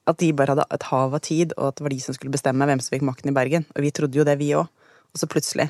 at 0.10 0.17
de 0.22 0.31
bare 0.34 0.55
hadde 0.55 0.65
et 0.74 0.88
hav 0.89 1.13
av 1.13 1.22
tid, 1.25 1.53
og 1.58 1.70
at 1.70 1.77
det 1.77 1.86
var 1.86 1.93
de 1.93 2.00
som 2.03 2.17
skulle 2.17 2.34
bestemme 2.34 2.67
hvem 2.67 2.81
som 2.81 2.96
fikk 2.96 3.05
makten 3.05 3.31
i 3.31 3.36
Bergen. 3.36 3.67
Og 3.75 3.86
vi 3.86 3.93
trodde 3.96 4.17
jo 4.17 4.25
det, 4.27 4.38
vi 4.41 4.53
òg. 4.58 4.70
Og 5.12 5.20
så 5.20 5.27
plutselig 5.29 5.67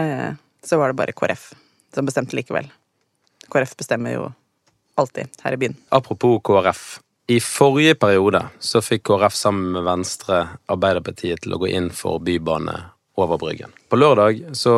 eh, 0.00 0.32
så 0.64 0.80
var 0.80 0.90
det 0.90 0.98
bare 0.98 1.14
KrF 1.16 1.50
som 1.94 2.08
bestemte 2.08 2.36
likevel. 2.36 2.68
KrF 3.52 3.76
bestemmer 3.78 4.16
jo 4.16 4.28
alltid 4.96 5.28
her 5.44 5.52
i 5.52 5.60
byen. 5.60 5.76
Apropos 5.94 6.40
KrF. 6.44 6.98
I 7.28 7.40
forrige 7.42 7.96
periode 7.98 8.44
så 8.62 8.80
fikk 8.84 9.06
KrF 9.08 9.34
sammen 9.34 9.72
med 9.74 9.86
Venstre 9.86 10.42
Arbeiderpartiet 10.70 11.42
til 11.42 11.56
å 11.56 11.60
gå 11.62 11.70
inn 11.74 11.90
for 11.94 12.22
bybane 12.22 12.76
over 13.16 13.40
Bryggen. 13.40 13.72
På 13.88 13.96
lørdag 13.98 14.42
så 14.56 14.74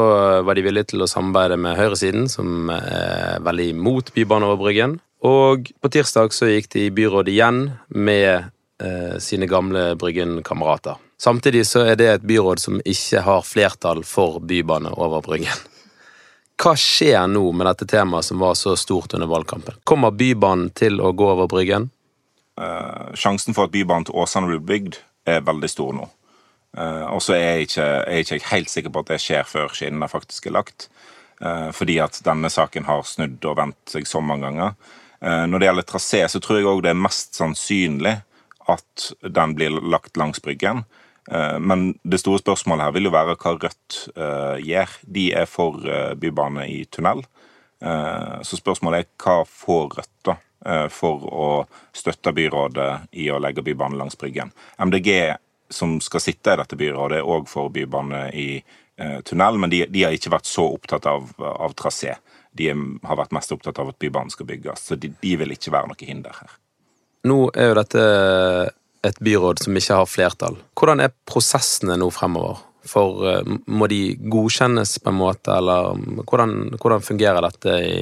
var 0.46 0.56
de 0.56 0.62
villige 0.64 0.92
til 0.92 1.02
å 1.02 1.10
samarbeide 1.10 1.58
med 1.60 1.76
høyresiden, 1.78 2.28
som 2.30 2.70
er 2.72 3.42
veldig 3.44 3.72
imot 3.74 4.12
bybane 4.14 4.46
over 4.46 4.60
Bryggen. 4.62 4.98
Og 5.26 5.72
på 5.82 5.90
tirsdag 5.90 6.32
så 6.34 6.48
gikk 6.48 6.70
de 6.74 6.86
i 6.86 6.94
byrådet 6.94 7.34
igjen 7.34 7.60
med 7.90 8.48
sine 9.18 9.48
gamle 9.50 9.96
Bryggen-kamerater. 9.98 11.00
Samtidig 11.18 11.64
så 11.66 11.82
er 11.82 11.96
det 11.98 12.06
et 12.12 12.26
byråd 12.30 12.60
som 12.62 12.78
ikke 12.86 13.24
har 13.26 13.42
flertall 13.42 14.04
for 14.06 14.38
bybane 14.38 14.92
over 14.94 15.24
Bryggen. 15.26 15.64
Hva 16.58 16.72
skjer 16.74 17.28
nå 17.30 17.44
med 17.54 17.68
dette 17.68 17.86
temaet 17.86 18.26
som 18.26 18.40
var 18.42 18.56
så 18.58 18.72
stort 18.76 19.14
under 19.14 19.30
valgkampen? 19.30 19.76
Kommer 19.86 20.10
Bybanen 20.10 20.72
til 20.74 20.98
å 20.98 21.12
gå 21.14 21.26
over 21.30 21.46
Bryggen? 21.50 21.90
Eh, 22.58 23.14
sjansen 23.14 23.54
for 23.54 23.68
at 23.68 23.74
Bybanen 23.74 24.08
til 24.08 24.18
Åsane 24.18 24.50
blir 24.50 24.64
bygd, 24.66 24.98
er 25.28 25.44
veldig 25.46 25.70
stor 25.70 25.92
nå. 25.94 26.08
Eh, 26.74 27.04
og 27.14 27.22
så 27.22 27.36
er 27.36 27.44
jeg 27.44 27.68
ikke, 27.68 27.86
er 28.02 28.24
ikke 28.24 28.40
helt 28.50 28.72
sikker 28.72 28.94
på 28.94 29.04
at 29.04 29.12
det 29.12 29.20
skjer 29.22 29.46
før 29.46 29.70
skinnene 29.70 30.10
faktisk 30.10 30.50
er 30.50 30.56
lagt. 30.58 30.88
Eh, 31.38 31.68
fordi 31.70 32.00
at 32.02 32.18
denne 32.26 32.50
saken 32.50 32.90
har 32.90 33.06
snudd 33.06 33.46
og 33.46 33.58
vendt 33.60 33.94
seg 33.94 34.10
så 34.10 34.22
mange 34.22 34.48
ganger. 34.48 34.74
Når 35.18 35.58
det 35.58 35.66
gjelder 35.66 35.82
trasé, 35.82 36.18
så 36.30 36.38
tror 36.38 36.60
jeg 36.60 36.66
òg 36.70 36.80
det 36.84 36.92
er 36.92 36.98
mest 37.02 37.34
sannsynlig 37.34 38.12
at 38.68 39.10
den 39.22 39.54
blir 39.56 39.80
lagt 39.80 40.16
langs 40.16 40.42
Bryggen. 40.44 40.84
Eh, 41.30 41.58
men 41.58 41.98
det 42.02 42.20
store 42.22 42.40
spørsmålet 42.42 42.88
her 42.88 42.94
vil 42.96 43.08
jo 43.08 43.14
være 43.14 43.36
hva 43.36 43.54
Rødt 43.58 43.98
uh, 44.16 44.56
gjør. 44.64 44.94
De 45.04 45.24
er 45.36 45.48
for 45.50 45.80
uh, 45.84 46.14
bybane 46.18 46.68
i 46.72 46.84
tunnel. 46.90 47.24
Så 47.78 48.56
spørsmålet 48.58 49.04
er 49.04 49.10
hva 49.22 49.44
får 49.46 49.84
Rødt 50.00 50.14
da 50.26 50.32
for 50.90 51.22
å 51.30 51.50
støtte 51.94 52.32
byrådet 52.34 53.14
i 53.22 53.28
å 53.30 53.36
legge 53.38 53.62
bybane 53.62 53.94
langs 53.94 54.18
Bryggen. 54.18 54.50
MDG, 54.82 55.36
som 55.70 55.92
skal 56.02 56.24
sitte 56.24 56.56
i 56.56 56.58
dette 56.58 56.74
byrådet, 56.80 57.20
er 57.20 57.30
òg 57.36 57.46
for 57.46 57.70
bybane 57.70 58.24
i 58.34 58.48
tunnel, 59.22 59.60
men 59.62 59.70
de, 59.70 59.84
de, 59.86 60.02
har 60.02 60.18
ikke 60.18 60.34
vært 60.34 60.50
så 60.50 60.66
opptatt 60.74 61.06
av, 61.06 61.30
av 61.38 61.78
trasé. 61.78 62.16
De 62.50 62.72
har 62.74 63.20
vært 63.22 63.38
mest 63.38 63.54
opptatt 63.54 63.78
av 63.78 63.94
at 63.94 64.02
bybanen 64.02 64.34
skal 64.34 64.50
bygges, 64.50 64.88
så 64.90 64.98
de, 64.98 65.14
de 65.22 65.38
vil 65.38 65.54
ikke 65.54 65.76
være 65.78 65.92
noe 65.92 66.10
hinder 66.10 66.34
her. 66.42 66.58
Nå 67.26 67.38
er 67.54 67.70
jo 67.70 67.78
dette 67.78 68.02
et 69.06 69.18
byråd 69.18 69.62
som 69.62 69.76
ikke 69.78 70.00
har 70.00 70.10
flertall. 70.10 70.58
Hvordan 70.78 71.02
er 71.02 71.14
prosessene 71.28 71.98
nå 71.98 72.10
fremover? 72.14 72.62
For 72.88 73.24
eh, 73.30 73.56
må 73.66 73.88
de 73.90 74.02
godkjennes 74.32 74.98
på 75.02 75.12
en 75.12 75.18
måte, 75.18 75.54
eller 75.54 75.98
hvordan, 76.24 76.54
hvordan 76.78 77.04
fungerer 77.04 77.44
dette 77.44 77.74
i 77.84 77.98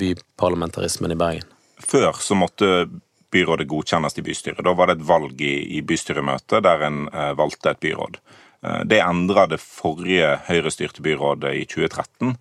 byparlamentarismen 0.00 1.14
i 1.14 1.20
Bergen? 1.20 1.46
Før 1.80 2.18
så 2.20 2.36
måtte 2.36 2.88
byrådet 3.30 3.68
godkjennes 3.70 4.18
i 4.18 4.24
bystyret. 4.26 4.64
Da 4.64 4.74
var 4.76 4.90
det 4.90 4.98
et 4.98 5.06
valg 5.08 5.40
i, 5.40 5.54
i 5.78 5.82
bystyremøtet 5.86 6.64
der 6.66 6.86
en 6.86 7.04
eh, 7.08 7.32
valgte 7.38 7.72
et 7.72 7.82
byråd. 7.82 8.18
Eh, 8.66 8.82
det 8.90 9.00
endra 9.04 9.46
det 9.50 9.62
forrige 9.62 10.34
høyrestyrte 10.50 11.04
byrådet 11.06 11.54
i 11.62 11.64
2013, 11.70 12.36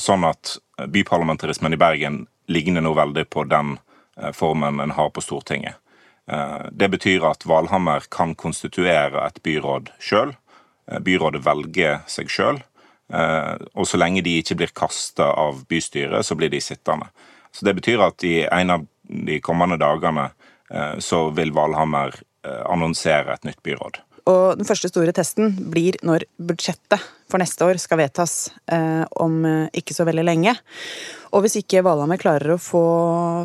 sånn 0.00 0.26
at 0.26 0.56
byparlamentarismen 0.90 1.76
i 1.76 1.80
Bergen 1.80 2.24
ligner 2.50 2.82
nå 2.82 2.94
veldig 2.96 3.26
på 3.30 3.44
den 3.50 3.76
eh, 3.76 3.89
formen 4.36 4.80
en 4.80 4.90
har 4.96 5.10
på 5.10 5.22
Stortinget. 5.24 5.78
Eh, 6.30 6.66
det 6.72 6.88
betyr 6.88 7.24
at 7.26 7.46
Valhammer 7.46 8.04
kan 8.12 8.34
konstituere 8.38 9.24
et 9.26 9.42
byråd 9.42 9.90
sjøl. 10.02 10.34
Eh, 10.90 10.98
byrådet 10.98 11.42
velger 11.46 12.02
seg 12.10 12.30
sjøl. 12.30 12.62
Og 13.10 13.88
så 13.90 13.98
lenge 13.98 14.20
de 14.22 14.36
ikke 14.38 14.54
blir 14.54 14.70
kasta 14.70 15.24
av 15.34 15.64
bystyret, 15.66 16.22
så 16.22 16.36
blir 16.38 16.46
de 16.52 16.60
sittende. 16.62 17.08
Så 17.50 17.64
Det 17.66 17.74
betyr 17.74 18.04
at 18.06 18.22
i 18.22 18.46
en 18.46 18.70
av 18.70 18.84
de 19.02 19.40
kommende 19.42 19.74
dagene 19.82 20.28
så 21.02 21.34
vil 21.34 21.50
Valhammer 21.50 22.14
annonsere 22.70 23.34
et 23.34 23.48
nytt 23.48 23.58
byråd. 23.66 23.98
Og 24.30 24.60
den 24.60 24.68
første 24.68 24.92
store 24.92 25.10
testen 25.10 25.56
blir 25.72 25.98
når 26.06 26.22
budsjettet 26.38 27.02
for 27.30 27.42
neste 27.42 27.66
år 27.66 27.78
skal 27.80 28.00
vedtas 28.02 28.50
eh, 28.72 29.04
om 29.22 29.40
eh, 29.46 29.80
ikke 29.80 29.96
så 29.96 30.06
veldig 30.08 30.26
lenge. 30.26 30.54
Og 31.30 31.44
hvis 31.44 31.60
ikke 31.60 31.84
Valhammer 31.86 32.20
klarer 32.20 32.56
å 32.56 32.60
få 32.60 32.84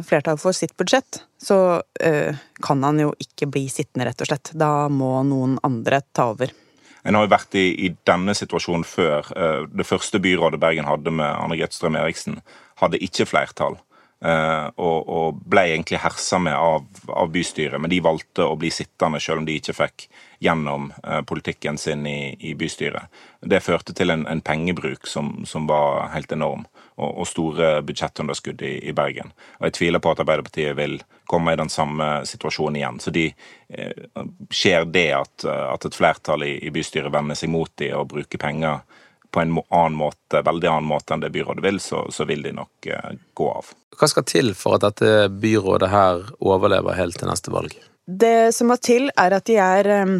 flertall 0.07 0.39
for 0.41 0.57
sitt 0.57 0.75
budsjett, 0.79 1.21
så 1.41 1.81
eh, 2.01 2.35
kan 2.65 2.83
han 2.85 3.01
jo 3.03 3.13
ikke 3.21 3.49
bli 3.53 3.67
sittende, 3.69 4.09
rett 4.09 4.25
og 4.25 4.31
slett. 4.31 4.53
Da 4.57 4.87
må 4.89 5.19
noen 5.27 5.59
andre 5.65 6.01
ta 6.15 6.31
over. 6.33 6.53
En 7.05 7.13
har 7.13 7.27
jo 7.27 7.33
vært 7.35 7.57
i, 7.59 7.67
i 7.85 7.91
denne 8.07 8.33
situasjonen 8.37 8.85
før. 8.89 9.29
Eh, 9.37 9.65
det 9.69 9.85
første 9.85 10.21
byrådet 10.21 10.61
Bergen 10.61 10.89
hadde 10.89 11.13
med 11.13 11.29
Anne 11.29 11.57
Grete 11.59 11.77
Strøm 11.77 11.97
Eriksen, 11.99 12.39
hadde 12.81 13.01
ikke 13.05 13.27
flertall. 13.29 13.77
Uh, 14.23 14.71
og, 14.79 15.09
og, 15.11 15.39
ble 15.43 15.65
egentlig 15.73 15.99
hersa 15.99 16.37
med 16.39 16.55
av, 16.55 16.85
av, 17.11 17.27
bystyret, 17.33 17.75
men 17.81 17.91
de 17.91 17.99
valgte 18.01 18.45
å 18.47 18.55
bli 18.57 18.71
sittende 18.71 19.19
selv 19.21 19.41
om 19.41 19.45
de 19.45 19.57
ikke 19.59 19.75
fikk 19.75 20.05
gjennom 20.41 20.87
uh, 21.03 21.19
politikken 21.27 21.77
sin 21.77 22.07
i, 22.07 22.31
i, 22.39 22.53
bystyret. 22.57 23.11
Det 23.43 23.59
førte 23.61 23.93
til 23.93 24.15
en, 24.15 24.23
en 24.31 24.41
pengebruk 24.41 25.05
som, 25.05 25.43
som, 25.45 25.67
var 25.67 26.07
helt 26.15 26.31
enorm, 26.31 26.63
og, 26.95 27.11
og 27.11 27.27
store 27.27 27.69
budsjettunderskudd 27.85 28.63
i, 28.63 28.73
i, 28.87 28.95
Bergen. 28.95 29.35
Og 29.59 29.67
Jeg 29.67 29.77
tviler 29.81 30.01
på 30.01 30.15
at 30.15 30.23
Arbeiderpartiet 30.23 30.79
vil 30.79 31.01
komme 31.29 31.53
i 31.53 31.59
den 31.59 31.69
samme 31.69 32.23
situasjonen 32.25 32.79
igjen. 32.79 33.01
Så 33.03 33.13
de, 33.13 33.27
eh, 33.67 34.25
skjer 34.49 34.87
det 34.95 35.09
at, 35.19 35.45
at, 35.45 35.85
et 35.85 35.99
flertall 35.99 36.47
i, 36.47 36.55
i 36.63 36.71
bystyret 36.73 37.13
vender 37.13 37.37
seg 37.37 37.51
mot 37.51 37.73
de 37.83 37.91
og 37.99 38.07
bruker 38.15 38.41
penger 38.41 38.81
på 39.35 39.43
en 39.43 39.57
annen 39.69 39.97
måte, 39.99 40.39
veldig 40.45 40.69
annen 40.71 40.87
måte 40.87 41.15
enn 41.15 41.23
det 41.23 41.33
byrådet 41.35 41.63
vil, 41.65 41.81
så, 41.83 42.05
så 42.11 42.27
vil 42.29 42.45
de 42.45 42.53
nok 42.55 42.87
uh, 42.87 43.11
gå 43.35 43.49
av. 43.51 43.73
Hva 43.99 44.09
skal 44.11 44.27
til 44.27 44.53
for 44.57 44.77
at 44.77 44.85
dette 44.87 45.27
byrådet 45.43 45.91
her 45.91 46.23
overlever 46.39 46.95
helt 46.95 47.19
til 47.19 47.29
neste 47.31 47.51
valg? 47.51 47.75
Det 48.05 48.53
som 48.55 48.71
må 48.71 48.79
til, 48.79 49.09
er 49.17 49.35
at 49.35 49.47
de 49.49 49.59
er 49.59 49.91
um, 50.05 50.17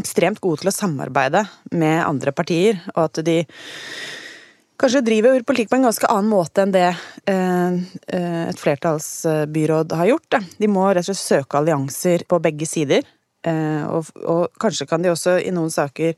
ekstremt 0.00 0.40
gode 0.42 0.62
til 0.62 0.72
å 0.72 0.74
samarbeide 0.74 1.44
med 1.76 2.00
andre 2.06 2.32
partier, 2.36 2.80
og 2.94 3.08
at 3.08 3.24
de 3.26 3.40
kanskje 4.80 5.04
driver 5.06 5.44
politikk 5.46 5.70
på 5.70 5.78
en 5.78 5.88
ganske 5.88 6.08
annen 6.10 6.30
måte 6.32 6.64
enn 6.64 6.72
det 6.74 6.88
uh, 6.90 7.76
et 8.08 8.60
flertallsbyråd 8.60 9.92
har 10.00 10.14
gjort. 10.14 10.40
De 10.56 10.70
må 10.70 10.88
rett 10.88 11.04
og 11.04 11.12
slett 11.12 11.44
søke 11.44 11.60
allianser 11.60 12.24
på 12.30 12.40
begge 12.42 12.68
sider. 12.70 13.04
Eh, 13.44 13.84
og, 13.92 14.08
og, 14.24 14.46
kanskje 14.60 14.86
kan 14.88 15.02
de 15.04 15.10
også 15.12 15.36
i 15.44 15.50
noen 15.52 15.72
saker 15.72 16.14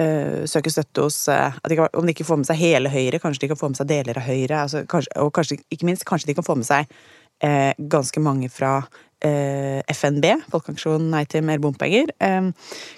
uh, 0.00 0.46
søke 0.48 0.72
støtte 0.72 1.04
hos 1.04 1.18
uh, 1.28 1.58
de 1.68 1.76
kan, 1.76 1.90
Om 1.92 2.08
de 2.08 2.14
ikke 2.14 2.24
får 2.24 2.40
med 2.40 2.48
seg 2.48 2.56
hele 2.56 2.92
Høyre, 2.92 3.20
kanskje 3.20 3.44
de 3.44 3.50
kan 3.52 3.60
få 3.60 3.68
med 3.68 3.80
seg 3.80 3.90
deler 3.90 4.16
av 4.16 4.24
Høyre. 4.24 4.62
Altså, 4.64 4.84
kanskje, 4.88 5.12
og 5.20 5.32
kanskje, 5.36 5.60
ikke 5.68 5.88
minst, 5.90 6.06
kanskje 6.08 6.30
de 6.30 6.38
kan 6.38 6.46
få 6.46 6.56
med 6.56 6.68
seg 6.68 6.88
uh, 6.88 7.72
ganske 7.76 8.24
mange 8.24 8.50
fra 8.52 8.80
FNB, 9.20 10.24
Folkeaksjon 10.48 11.10
nei 11.12 11.26
til 11.28 11.42
mer 11.44 11.58
bompenger. 11.60 12.08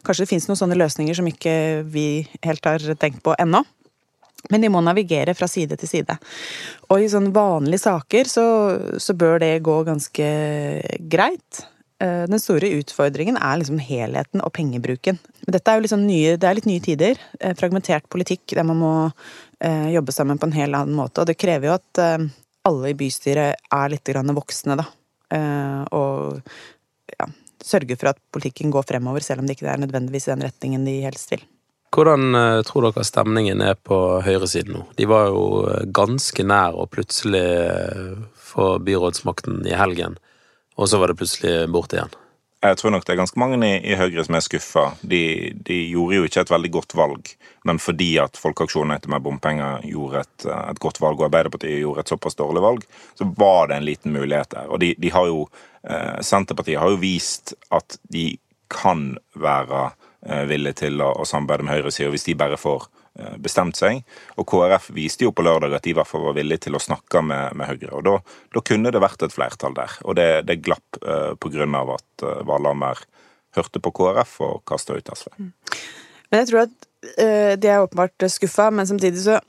kanskje 0.07 0.23
det 0.23 0.29
fins 0.31 0.45
noen 0.47 0.61
sånne 0.61 0.77
løsninger 0.79 1.17
som 1.19 1.27
ikke 1.27 1.55
vi 1.83 2.05
helt 2.47 2.63
har 2.63 2.85
tenkt 2.95 3.25
på 3.27 3.35
ennå. 3.43 3.65
Men 4.55 4.63
de 4.63 4.71
må 4.71 4.79
navigere 4.87 5.35
fra 5.35 5.49
side 5.51 5.75
til 5.81 5.91
side. 5.91 6.15
Og 6.95 7.03
i 7.03 7.11
sånne 7.11 7.35
vanlige 7.35 7.83
saker 7.89 8.31
så, 8.31 8.47
så 9.03 9.19
bør 9.19 9.43
det 9.43 9.51
gå 9.67 9.81
ganske 9.91 10.31
greit. 11.11 11.65
Eh, 12.03 12.25
den 12.27 12.41
store 12.41 12.71
utfordringen 12.81 13.37
er 13.39 13.61
liksom 13.61 13.79
helheten 13.83 14.43
og 14.43 14.53
pengebruken. 14.57 15.21
Dette 15.47 15.71
er 15.71 15.79
jo 15.79 15.85
liksom 15.85 16.07
nye, 16.07 16.35
det 16.41 16.49
er 16.49 16.59
litt 16.59 16.67
nye 16.67 16.83
tider. 16.83 17.21
Eh, 17.39 17.55
fragmentert 17.59 18.09
politikk 18.11 18.57
der 18.57 18.67
man 18.67 18.81
må 18.81 18.95
eh, 19.63 19.93
jobbe 19.95 20.15
sammen 20.15 20.41
på 20.41 20.49
en 20.49 20.57
helt 20.57 20.79
annen 20.79 20.99
måte. 20.99 21.23
Og 21.23 21.31
det 21.31 21.39
krever 21.39 21.71
jo 21.71 21.77
at 21.77 22.03
alle 22.67 22.91
i 22.91 22.99
bystyret 22.99 23.63
er 23.75 23.91
litt 23.91 24.11
voksne, 24.39 24.79
da. 24.79 24.85
Og 25.99 26.37
ja, 27.17 27.27
sørger 27.65 27.99
for 27.99 28.13
at 28.13 28.21
politikken 28.31 28.71
går 28.71 28.85
fremover, 28.87 29.25
selv 29.25 29.43
om 29.43 29.49
det 29.49 29.57
ikke 29.57 29.67
er 29.73 29.81
nødvendigvis 29.83 30.29
i 30.29 30.31
den 30.35 30.45
retningen 30.47 30.85
de 30.87 31.01
helst 31.03 31.33
vil. 31.33 31.43
Hvordan 31.93 32.63
tror 32.69 32.87
dere 32.87 33.05
stemningen 33.05 33.65
er 33.65 33.75
på 33.75 33.99
høyresiden 34.23 34.77
nå? 34.77 34.85
De 34.95 35.09
var 35.11 35.33
jo 35.33 35.65
ganske 35.91 36.47
nær 36.47 36.79
å 36.79 36.87
plutselig 36.87 37.43
få 38.53 38.77
byrådsmakten 38.85 39.65
i 39.67 39.75
helgen. 39.75 40.21
Og 40.77 40.89
så 40.89 41.01
var 41.01 41.11
det 41.11 41.19
plutselig 41.21 41.69
borte 41.73 41.99
igjen. 41.99 42.19
Jeg 42.63 42.79
tror 42.79 42.93
nok 42.95 43.03
det 43.03 43.17
er 43.17 43.19
ganske 43.19 43.41
mange 43.43 43.57
i, 43.67 43.73
i 43.91 43.97
Høyre 43.99 44.23
som 44.23 44.37
er 44.39 44.45
skuffa. 44.45 44.85
De, 45.03 45.51
de, 45.67 45.81
gjorde 45.91 46.21
jo 46.21 46.27
ikke 46.29 46.45
et 46.45 46.53
veldig 46.53 46.71
godt 46.77 46.95
valg, 46.95 47.33
men 47.67 47.81
fordi 47.83 48.13
at 48.23 48.39
Folkeaksjonen 48.39 48.95
etter 48.95 49.11
med 49.11 49.25
bompenger 49.25 49.83
gjorde 49.89 50.23
et, 50.23 50.47
et, 50.47 50.79
godt 50.83 51.01
valg, 51.03 51.19
og 51.19 51.27
Arbeiderpartiet 51.27 51.81
gjorde 51.83 52.05
et 52.05 52.13
såpass 52.15 52.39
dårlig 52.39 52.63
valg, 52.63 52.87
så 53.19 53.27
var 53.35 53.73
det 53.73 53.81
en 53.81 53.89
liten 53.89 54.15
mulighet 54.15 54.55
der. 54.55 54.71
Og 54.71 54.79
de, 54.85 54.93
de 55.03 55.11
har 55.11 55.27
jo 55.27 55.43
eh, 55.83 56.23
Senterpartiet 56.23 56.79
har 56.79 56.95
jo 56.95 57.03
vist 57.03 57.57
at 57.75 57.99
de 58.15 58.29
kan 58.71 59.09
være 59.35 59.83
eh, 60.23 60.47
villige 60.53 60.85
til 60.85 61.03
å, 61.03 61.11
å 61.19 61.27
samarbeide 61.27 61.67
med 61.67 61.81
høyresida 61.81 62.15
hvis 62.15 62.31
de 62.31 62.39
bare 62.39 62.61
får 62.61 62.87
bestemt 63.43 63.77
seg. 63.77 64.03
Og 64.41 64.47
KrF 64.49 64.91
viste 64.97 65.27
jo 65.27 65.35
på 65.37 65.45
lørdag 65.45 65.75
at 65.77 65.85
de 65.85 65.93
i 65.93 65.97
hvert 65.97 66.09
fall 66.09 66.25
var 66.25 66.37
villige 66.39 66.67
til 66.67 66.77
å 66.79 66.83
snakke 66.83 67.21
med, 67.25 67.57
med 67.59 67.69
Høyre. 67.69 67.91
Og 67.99 68.07
da, 68.07 68.15
da, 68.55 68.63
kunne 68.65 68.93
det 68.95 69.03
vært 69.05 69.27
et 69.27 69.35
flertall 69.35 69.77
der. 69.77 69.99
Og 70.07 70.17
det, 70.17 70.29
det 70.49 70.63
glapp 70.65 70.97
grunn 71.53 71.77
av 71.77 71.93
at 71.99 72.25
uh, 72.25 72.41
Valhammer 72.49 73.03
hørte 73.57 73.83
på 73.85 73.93
KrF 73.99 74.39
og 74.47 74.63
kasta 74.69 74.97
ut 74.97 75.13
SV. 75.13 75.29
Mm. 75.37 75.53
Men 76.33 76.43
jeg 76.43 76.51
tror 76.51 76.63
at 76.65 76.77
uh, 77.21 77.53
de 77.61 77.73
er 77.73 77.85
åpenbart 77.85 78.29
skuffa, 78.33 78.71
men 78.73 78.89
samtidig 78.89 79.25
så 79.27 79.41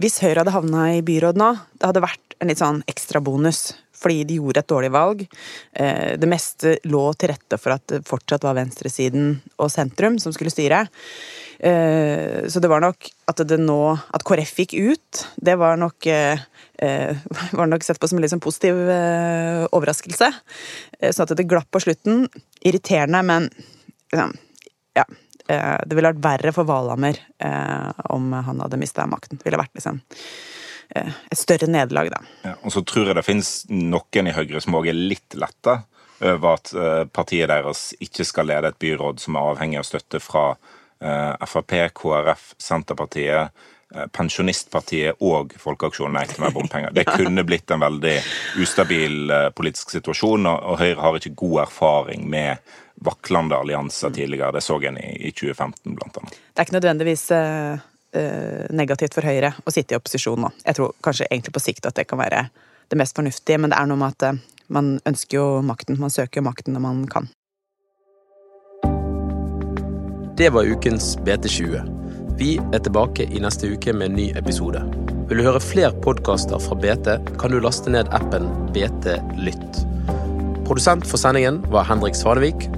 Hvis 0.00 0.20
Høyre 0.22 0.42
hadde 0.42 0.54
havna 0.54 0.90
i 0.96 1.04
byråd 1.04 1.40
nå, 1.40 1.54
det 1.80 1.88
hadde 1.88 2.04
vært 2.04 2.36
en 2.40 2.48
litt 2.48 2.60
sånn 2.60 2.84
ekstra 2.88 3.20
bonus 3.24 3.70
fordi 4.00 4.24
de 4.28 4.38
gjorde 4.40 4.62
et 4.62 4.70
dårlig 4.72 4.90
valg. 4.94 5.22
Det 5.70 6.28
meste 6.28 6.74
lå 6.88 7.02
til 7.20 7.32
rette 7.34 7.58
for 7.60 7.76
at 7.76 7.84
det 7.92 8.00
fortsatt 8.08 8.46
var 8.46 8.56
venstresiden 8.56 9.34
og 9.60 9.70
sentrum 9.72 10.16
som 10.22 10.32
skulle 10.34 10.52
styre. 10.52 10.86
Eh, 11.60 12.48
så 12.48 12.60
det 12.60 12.68
var 12.72 12.80
nok 12.80 13.04
at 13.28 13.42
det 13.44 13.58
nå 13.60 13.92
At 14.16 14.22
KrF 14.24 14.62
gikk 14.62 14.72
ut, 14.80 15.18
det 15.36 15.58
var 15.60 15.76
nok 15.76 16.06
eh, 16.08 16.40
var 17.58 17.68
nok 17.68 17.84
sett 17.84 18.00
på 18.00 18.08
som 18.08 18.16
en 18.16 18.24
litt 18.24 18.32
sånn 18.32 18.40
positiv 18.40 18.78
eh, 18.88 19.66
overraskelse. 19.68 20.30
Sånn 21.10 21.26
at 21.26 21.34
det 21.36 21.48
glapp 21.48 21.68
på 21.68 21.82
slutten. 21.84 22.24
Irriterende, 22.64 23.20
men 23.26 23.50
ja. 24.16 25.04
Det 25.50 25.96
ville 25.96 26.12
vært 26.12 26.22
verre 26.22 26.52
for 26.54 26.68
Valhammer 26.68 27.16
om 28.14 28.28
han 28.36 28.60
hadde 28.62 28.78
mista 28.78 29.02
makten. 29.10 29.40
Det 29.40 29.48
ville 29.48 29.58
vært 29.58 29.74
liksom 29.74 29.98
et 30.90 31.38
større 31.38 31.68
nederlag, 31.70 32.10
da. 32.10 32.20
Ja, 32.44 32.56
og 32.66 32.74
så 32.74 32.82
tror 32.86 33.10
jeg 33.10 33.18
det 33.18 33.26
finnes 33.26 33.52
noen 33.70 34.28
i 34.28 34.34
Høyre 34.34 34.62
som 34.62 34.74
òg 34.78 34.90
er 34.90 34.98
litt 34.98 35.38
letta 35.38 35.82
over 36.20 36.58
at 36.58 36.72
partiet 37.16 37.48
deres 37.48 37.94
ikke 38.02 38.26
skal 38.28 38.50
lede 38.50 38.68
et 38.68 38.80
byråd 38.82 39.22
som 39.22 39.38
er 39.38 39.52
avhengig 39.54 39.78
av 39.80 39.86
støtte 39.88 40.20
fra 40.20 40.50
Eh, 41.04 41.46
Frp, 41.46 41.88
KrF, 41.94 42.54
Senterpartiet, 42.58 43.48
eh, 43.94 44.06
Pensjonistpartiet 44.12 45.16
og 45.24 45.54
Folkeaksjonen 45.56 46.18
Nei 46.18 46.26
til 46.28 46.42
mer 46.44 46.52
bompenger. 46.52 46.92
Det 46.92 47.06
kunne 47.16 47.44
blitt 47.48 47.72
en 47.72 47.80
veldig 47.80 48.16
ustabil 48.60 49.32
eh, 49.32 49.48
politisk 49.56 49.94
situasjon, 49.96 50.50
og 50.50 50.76
Høyre 50.82 51.00
har 51.00 51.16
ikke 51.16 51.38
god 51.40 51.62
erfaring 51.64 52.28
med 52.28 52.60
vaklende 53.00 53.56
allianser 53.56 54.12
tidligere. 54.12 54.52
Det 54.58 54.64
så 54.66 54.76
en 54.90 55.00
i 55.00 55.32
2015, 55.32 55.96
blant 55.96 56.20
annet. 56.20 56.36
Det 56.36 56.60
er 56.60 56.68
ikke 56.68 56.76
nødvendigvis 56.76 57.24
negativt 58.74 59.14
for 59.14 59.26
Høyre 59.26 59.52
å 59.62 59.72
sitte 59.74 59.94
i 59.94 59.98
opposisjon 59.98 60.40
nå. 60.42 60.50
Jeg 60.64 60.78
tror 60.78 60.96
kanskje 61.04 61.28
egentlig 61.30 61.54
på 61.54 61.62
sikt 61.62 61.86
at 61.86 61.94
det 61.98 62.08
kan 62.10 62.18
være 62.18 62.48
det 62.90 62.98
mest 62.98 63.14
fornuftige, 63.14 63.60
men 63.62 63.70
det 63.70 63.78
er 63.78 63.86
noe 63.86 64.00
med 64.00 64.16
at 64.16 64.40
man 64.70 64.96
ønsker 65.06 65.38
jo 65.38 65.46
makten. 65.66 65.98
Man 66.00 66.10
søker 66.10 66.40
jo 66.40 66.48
makten 66.48 66.74
når 66.74 66.82
man 66.84 67.04
kan. 67.10 67.30
Det 70.40 70.50
var 70.54 70.64
ukens 70.64 71.16
BT20. 71.26 71.82
Vi 72.40 72.54
er 72.72 72.80
tilbake 72.80 73.26
i 73.28 73.40
neste 73.42 73.68
uke 73.68 73.92
med 73.92 74.10
en 74.10 74.14
ny 74.16 74.30
episode. 74.38 74.80
Vil 75.28 75.42
du 75.42 75.44
høre 75.44 75.60
flere 75.60 75.92
podkaster 76.02 76.58
fra 76.58 76.78
BT, 76.80 77.10
kan 77.38 77.52
du 77.52 77.60
laste 77.60 77.92
ned 77.92 78.08
appen 78.16 78.48
BT 78.72 79.18
Lytt. 79.44 79.82
Produsent 80.64 81.04
for 81.06 81.20
sendingen 81.20 81.60
var 81.74 81.84
Henrik 81.90 82.16
Svanevik. 82.16 82.70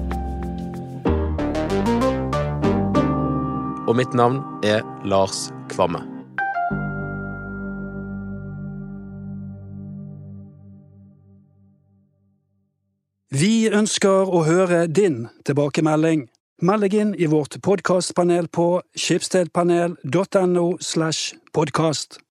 Og 3.93 3.97
mitt 3.97 4.15
navn 4.17 4.39
er 4.65 4.81
Lars 5.05 5.51
Kvamme. 5.69 5.99
Vi 13.37 13.69
ønsker 13.69 14.33
å 14.33 14.41
høre 14.49 14.87
din 14.89 15.27
tilbakemelding. 15.45 16.25
Meld 16.65 16.89
deg 16.89 16.97
inn 17.03 17.15
i 17.21 17.29
vårt 17.29 17.61
podkastpanel 17.61 18.49
på 18.49 18.79
skipsstedpanel.no 18.97 20.67
slash 20.81 21.37
podkast. 21.53 22.23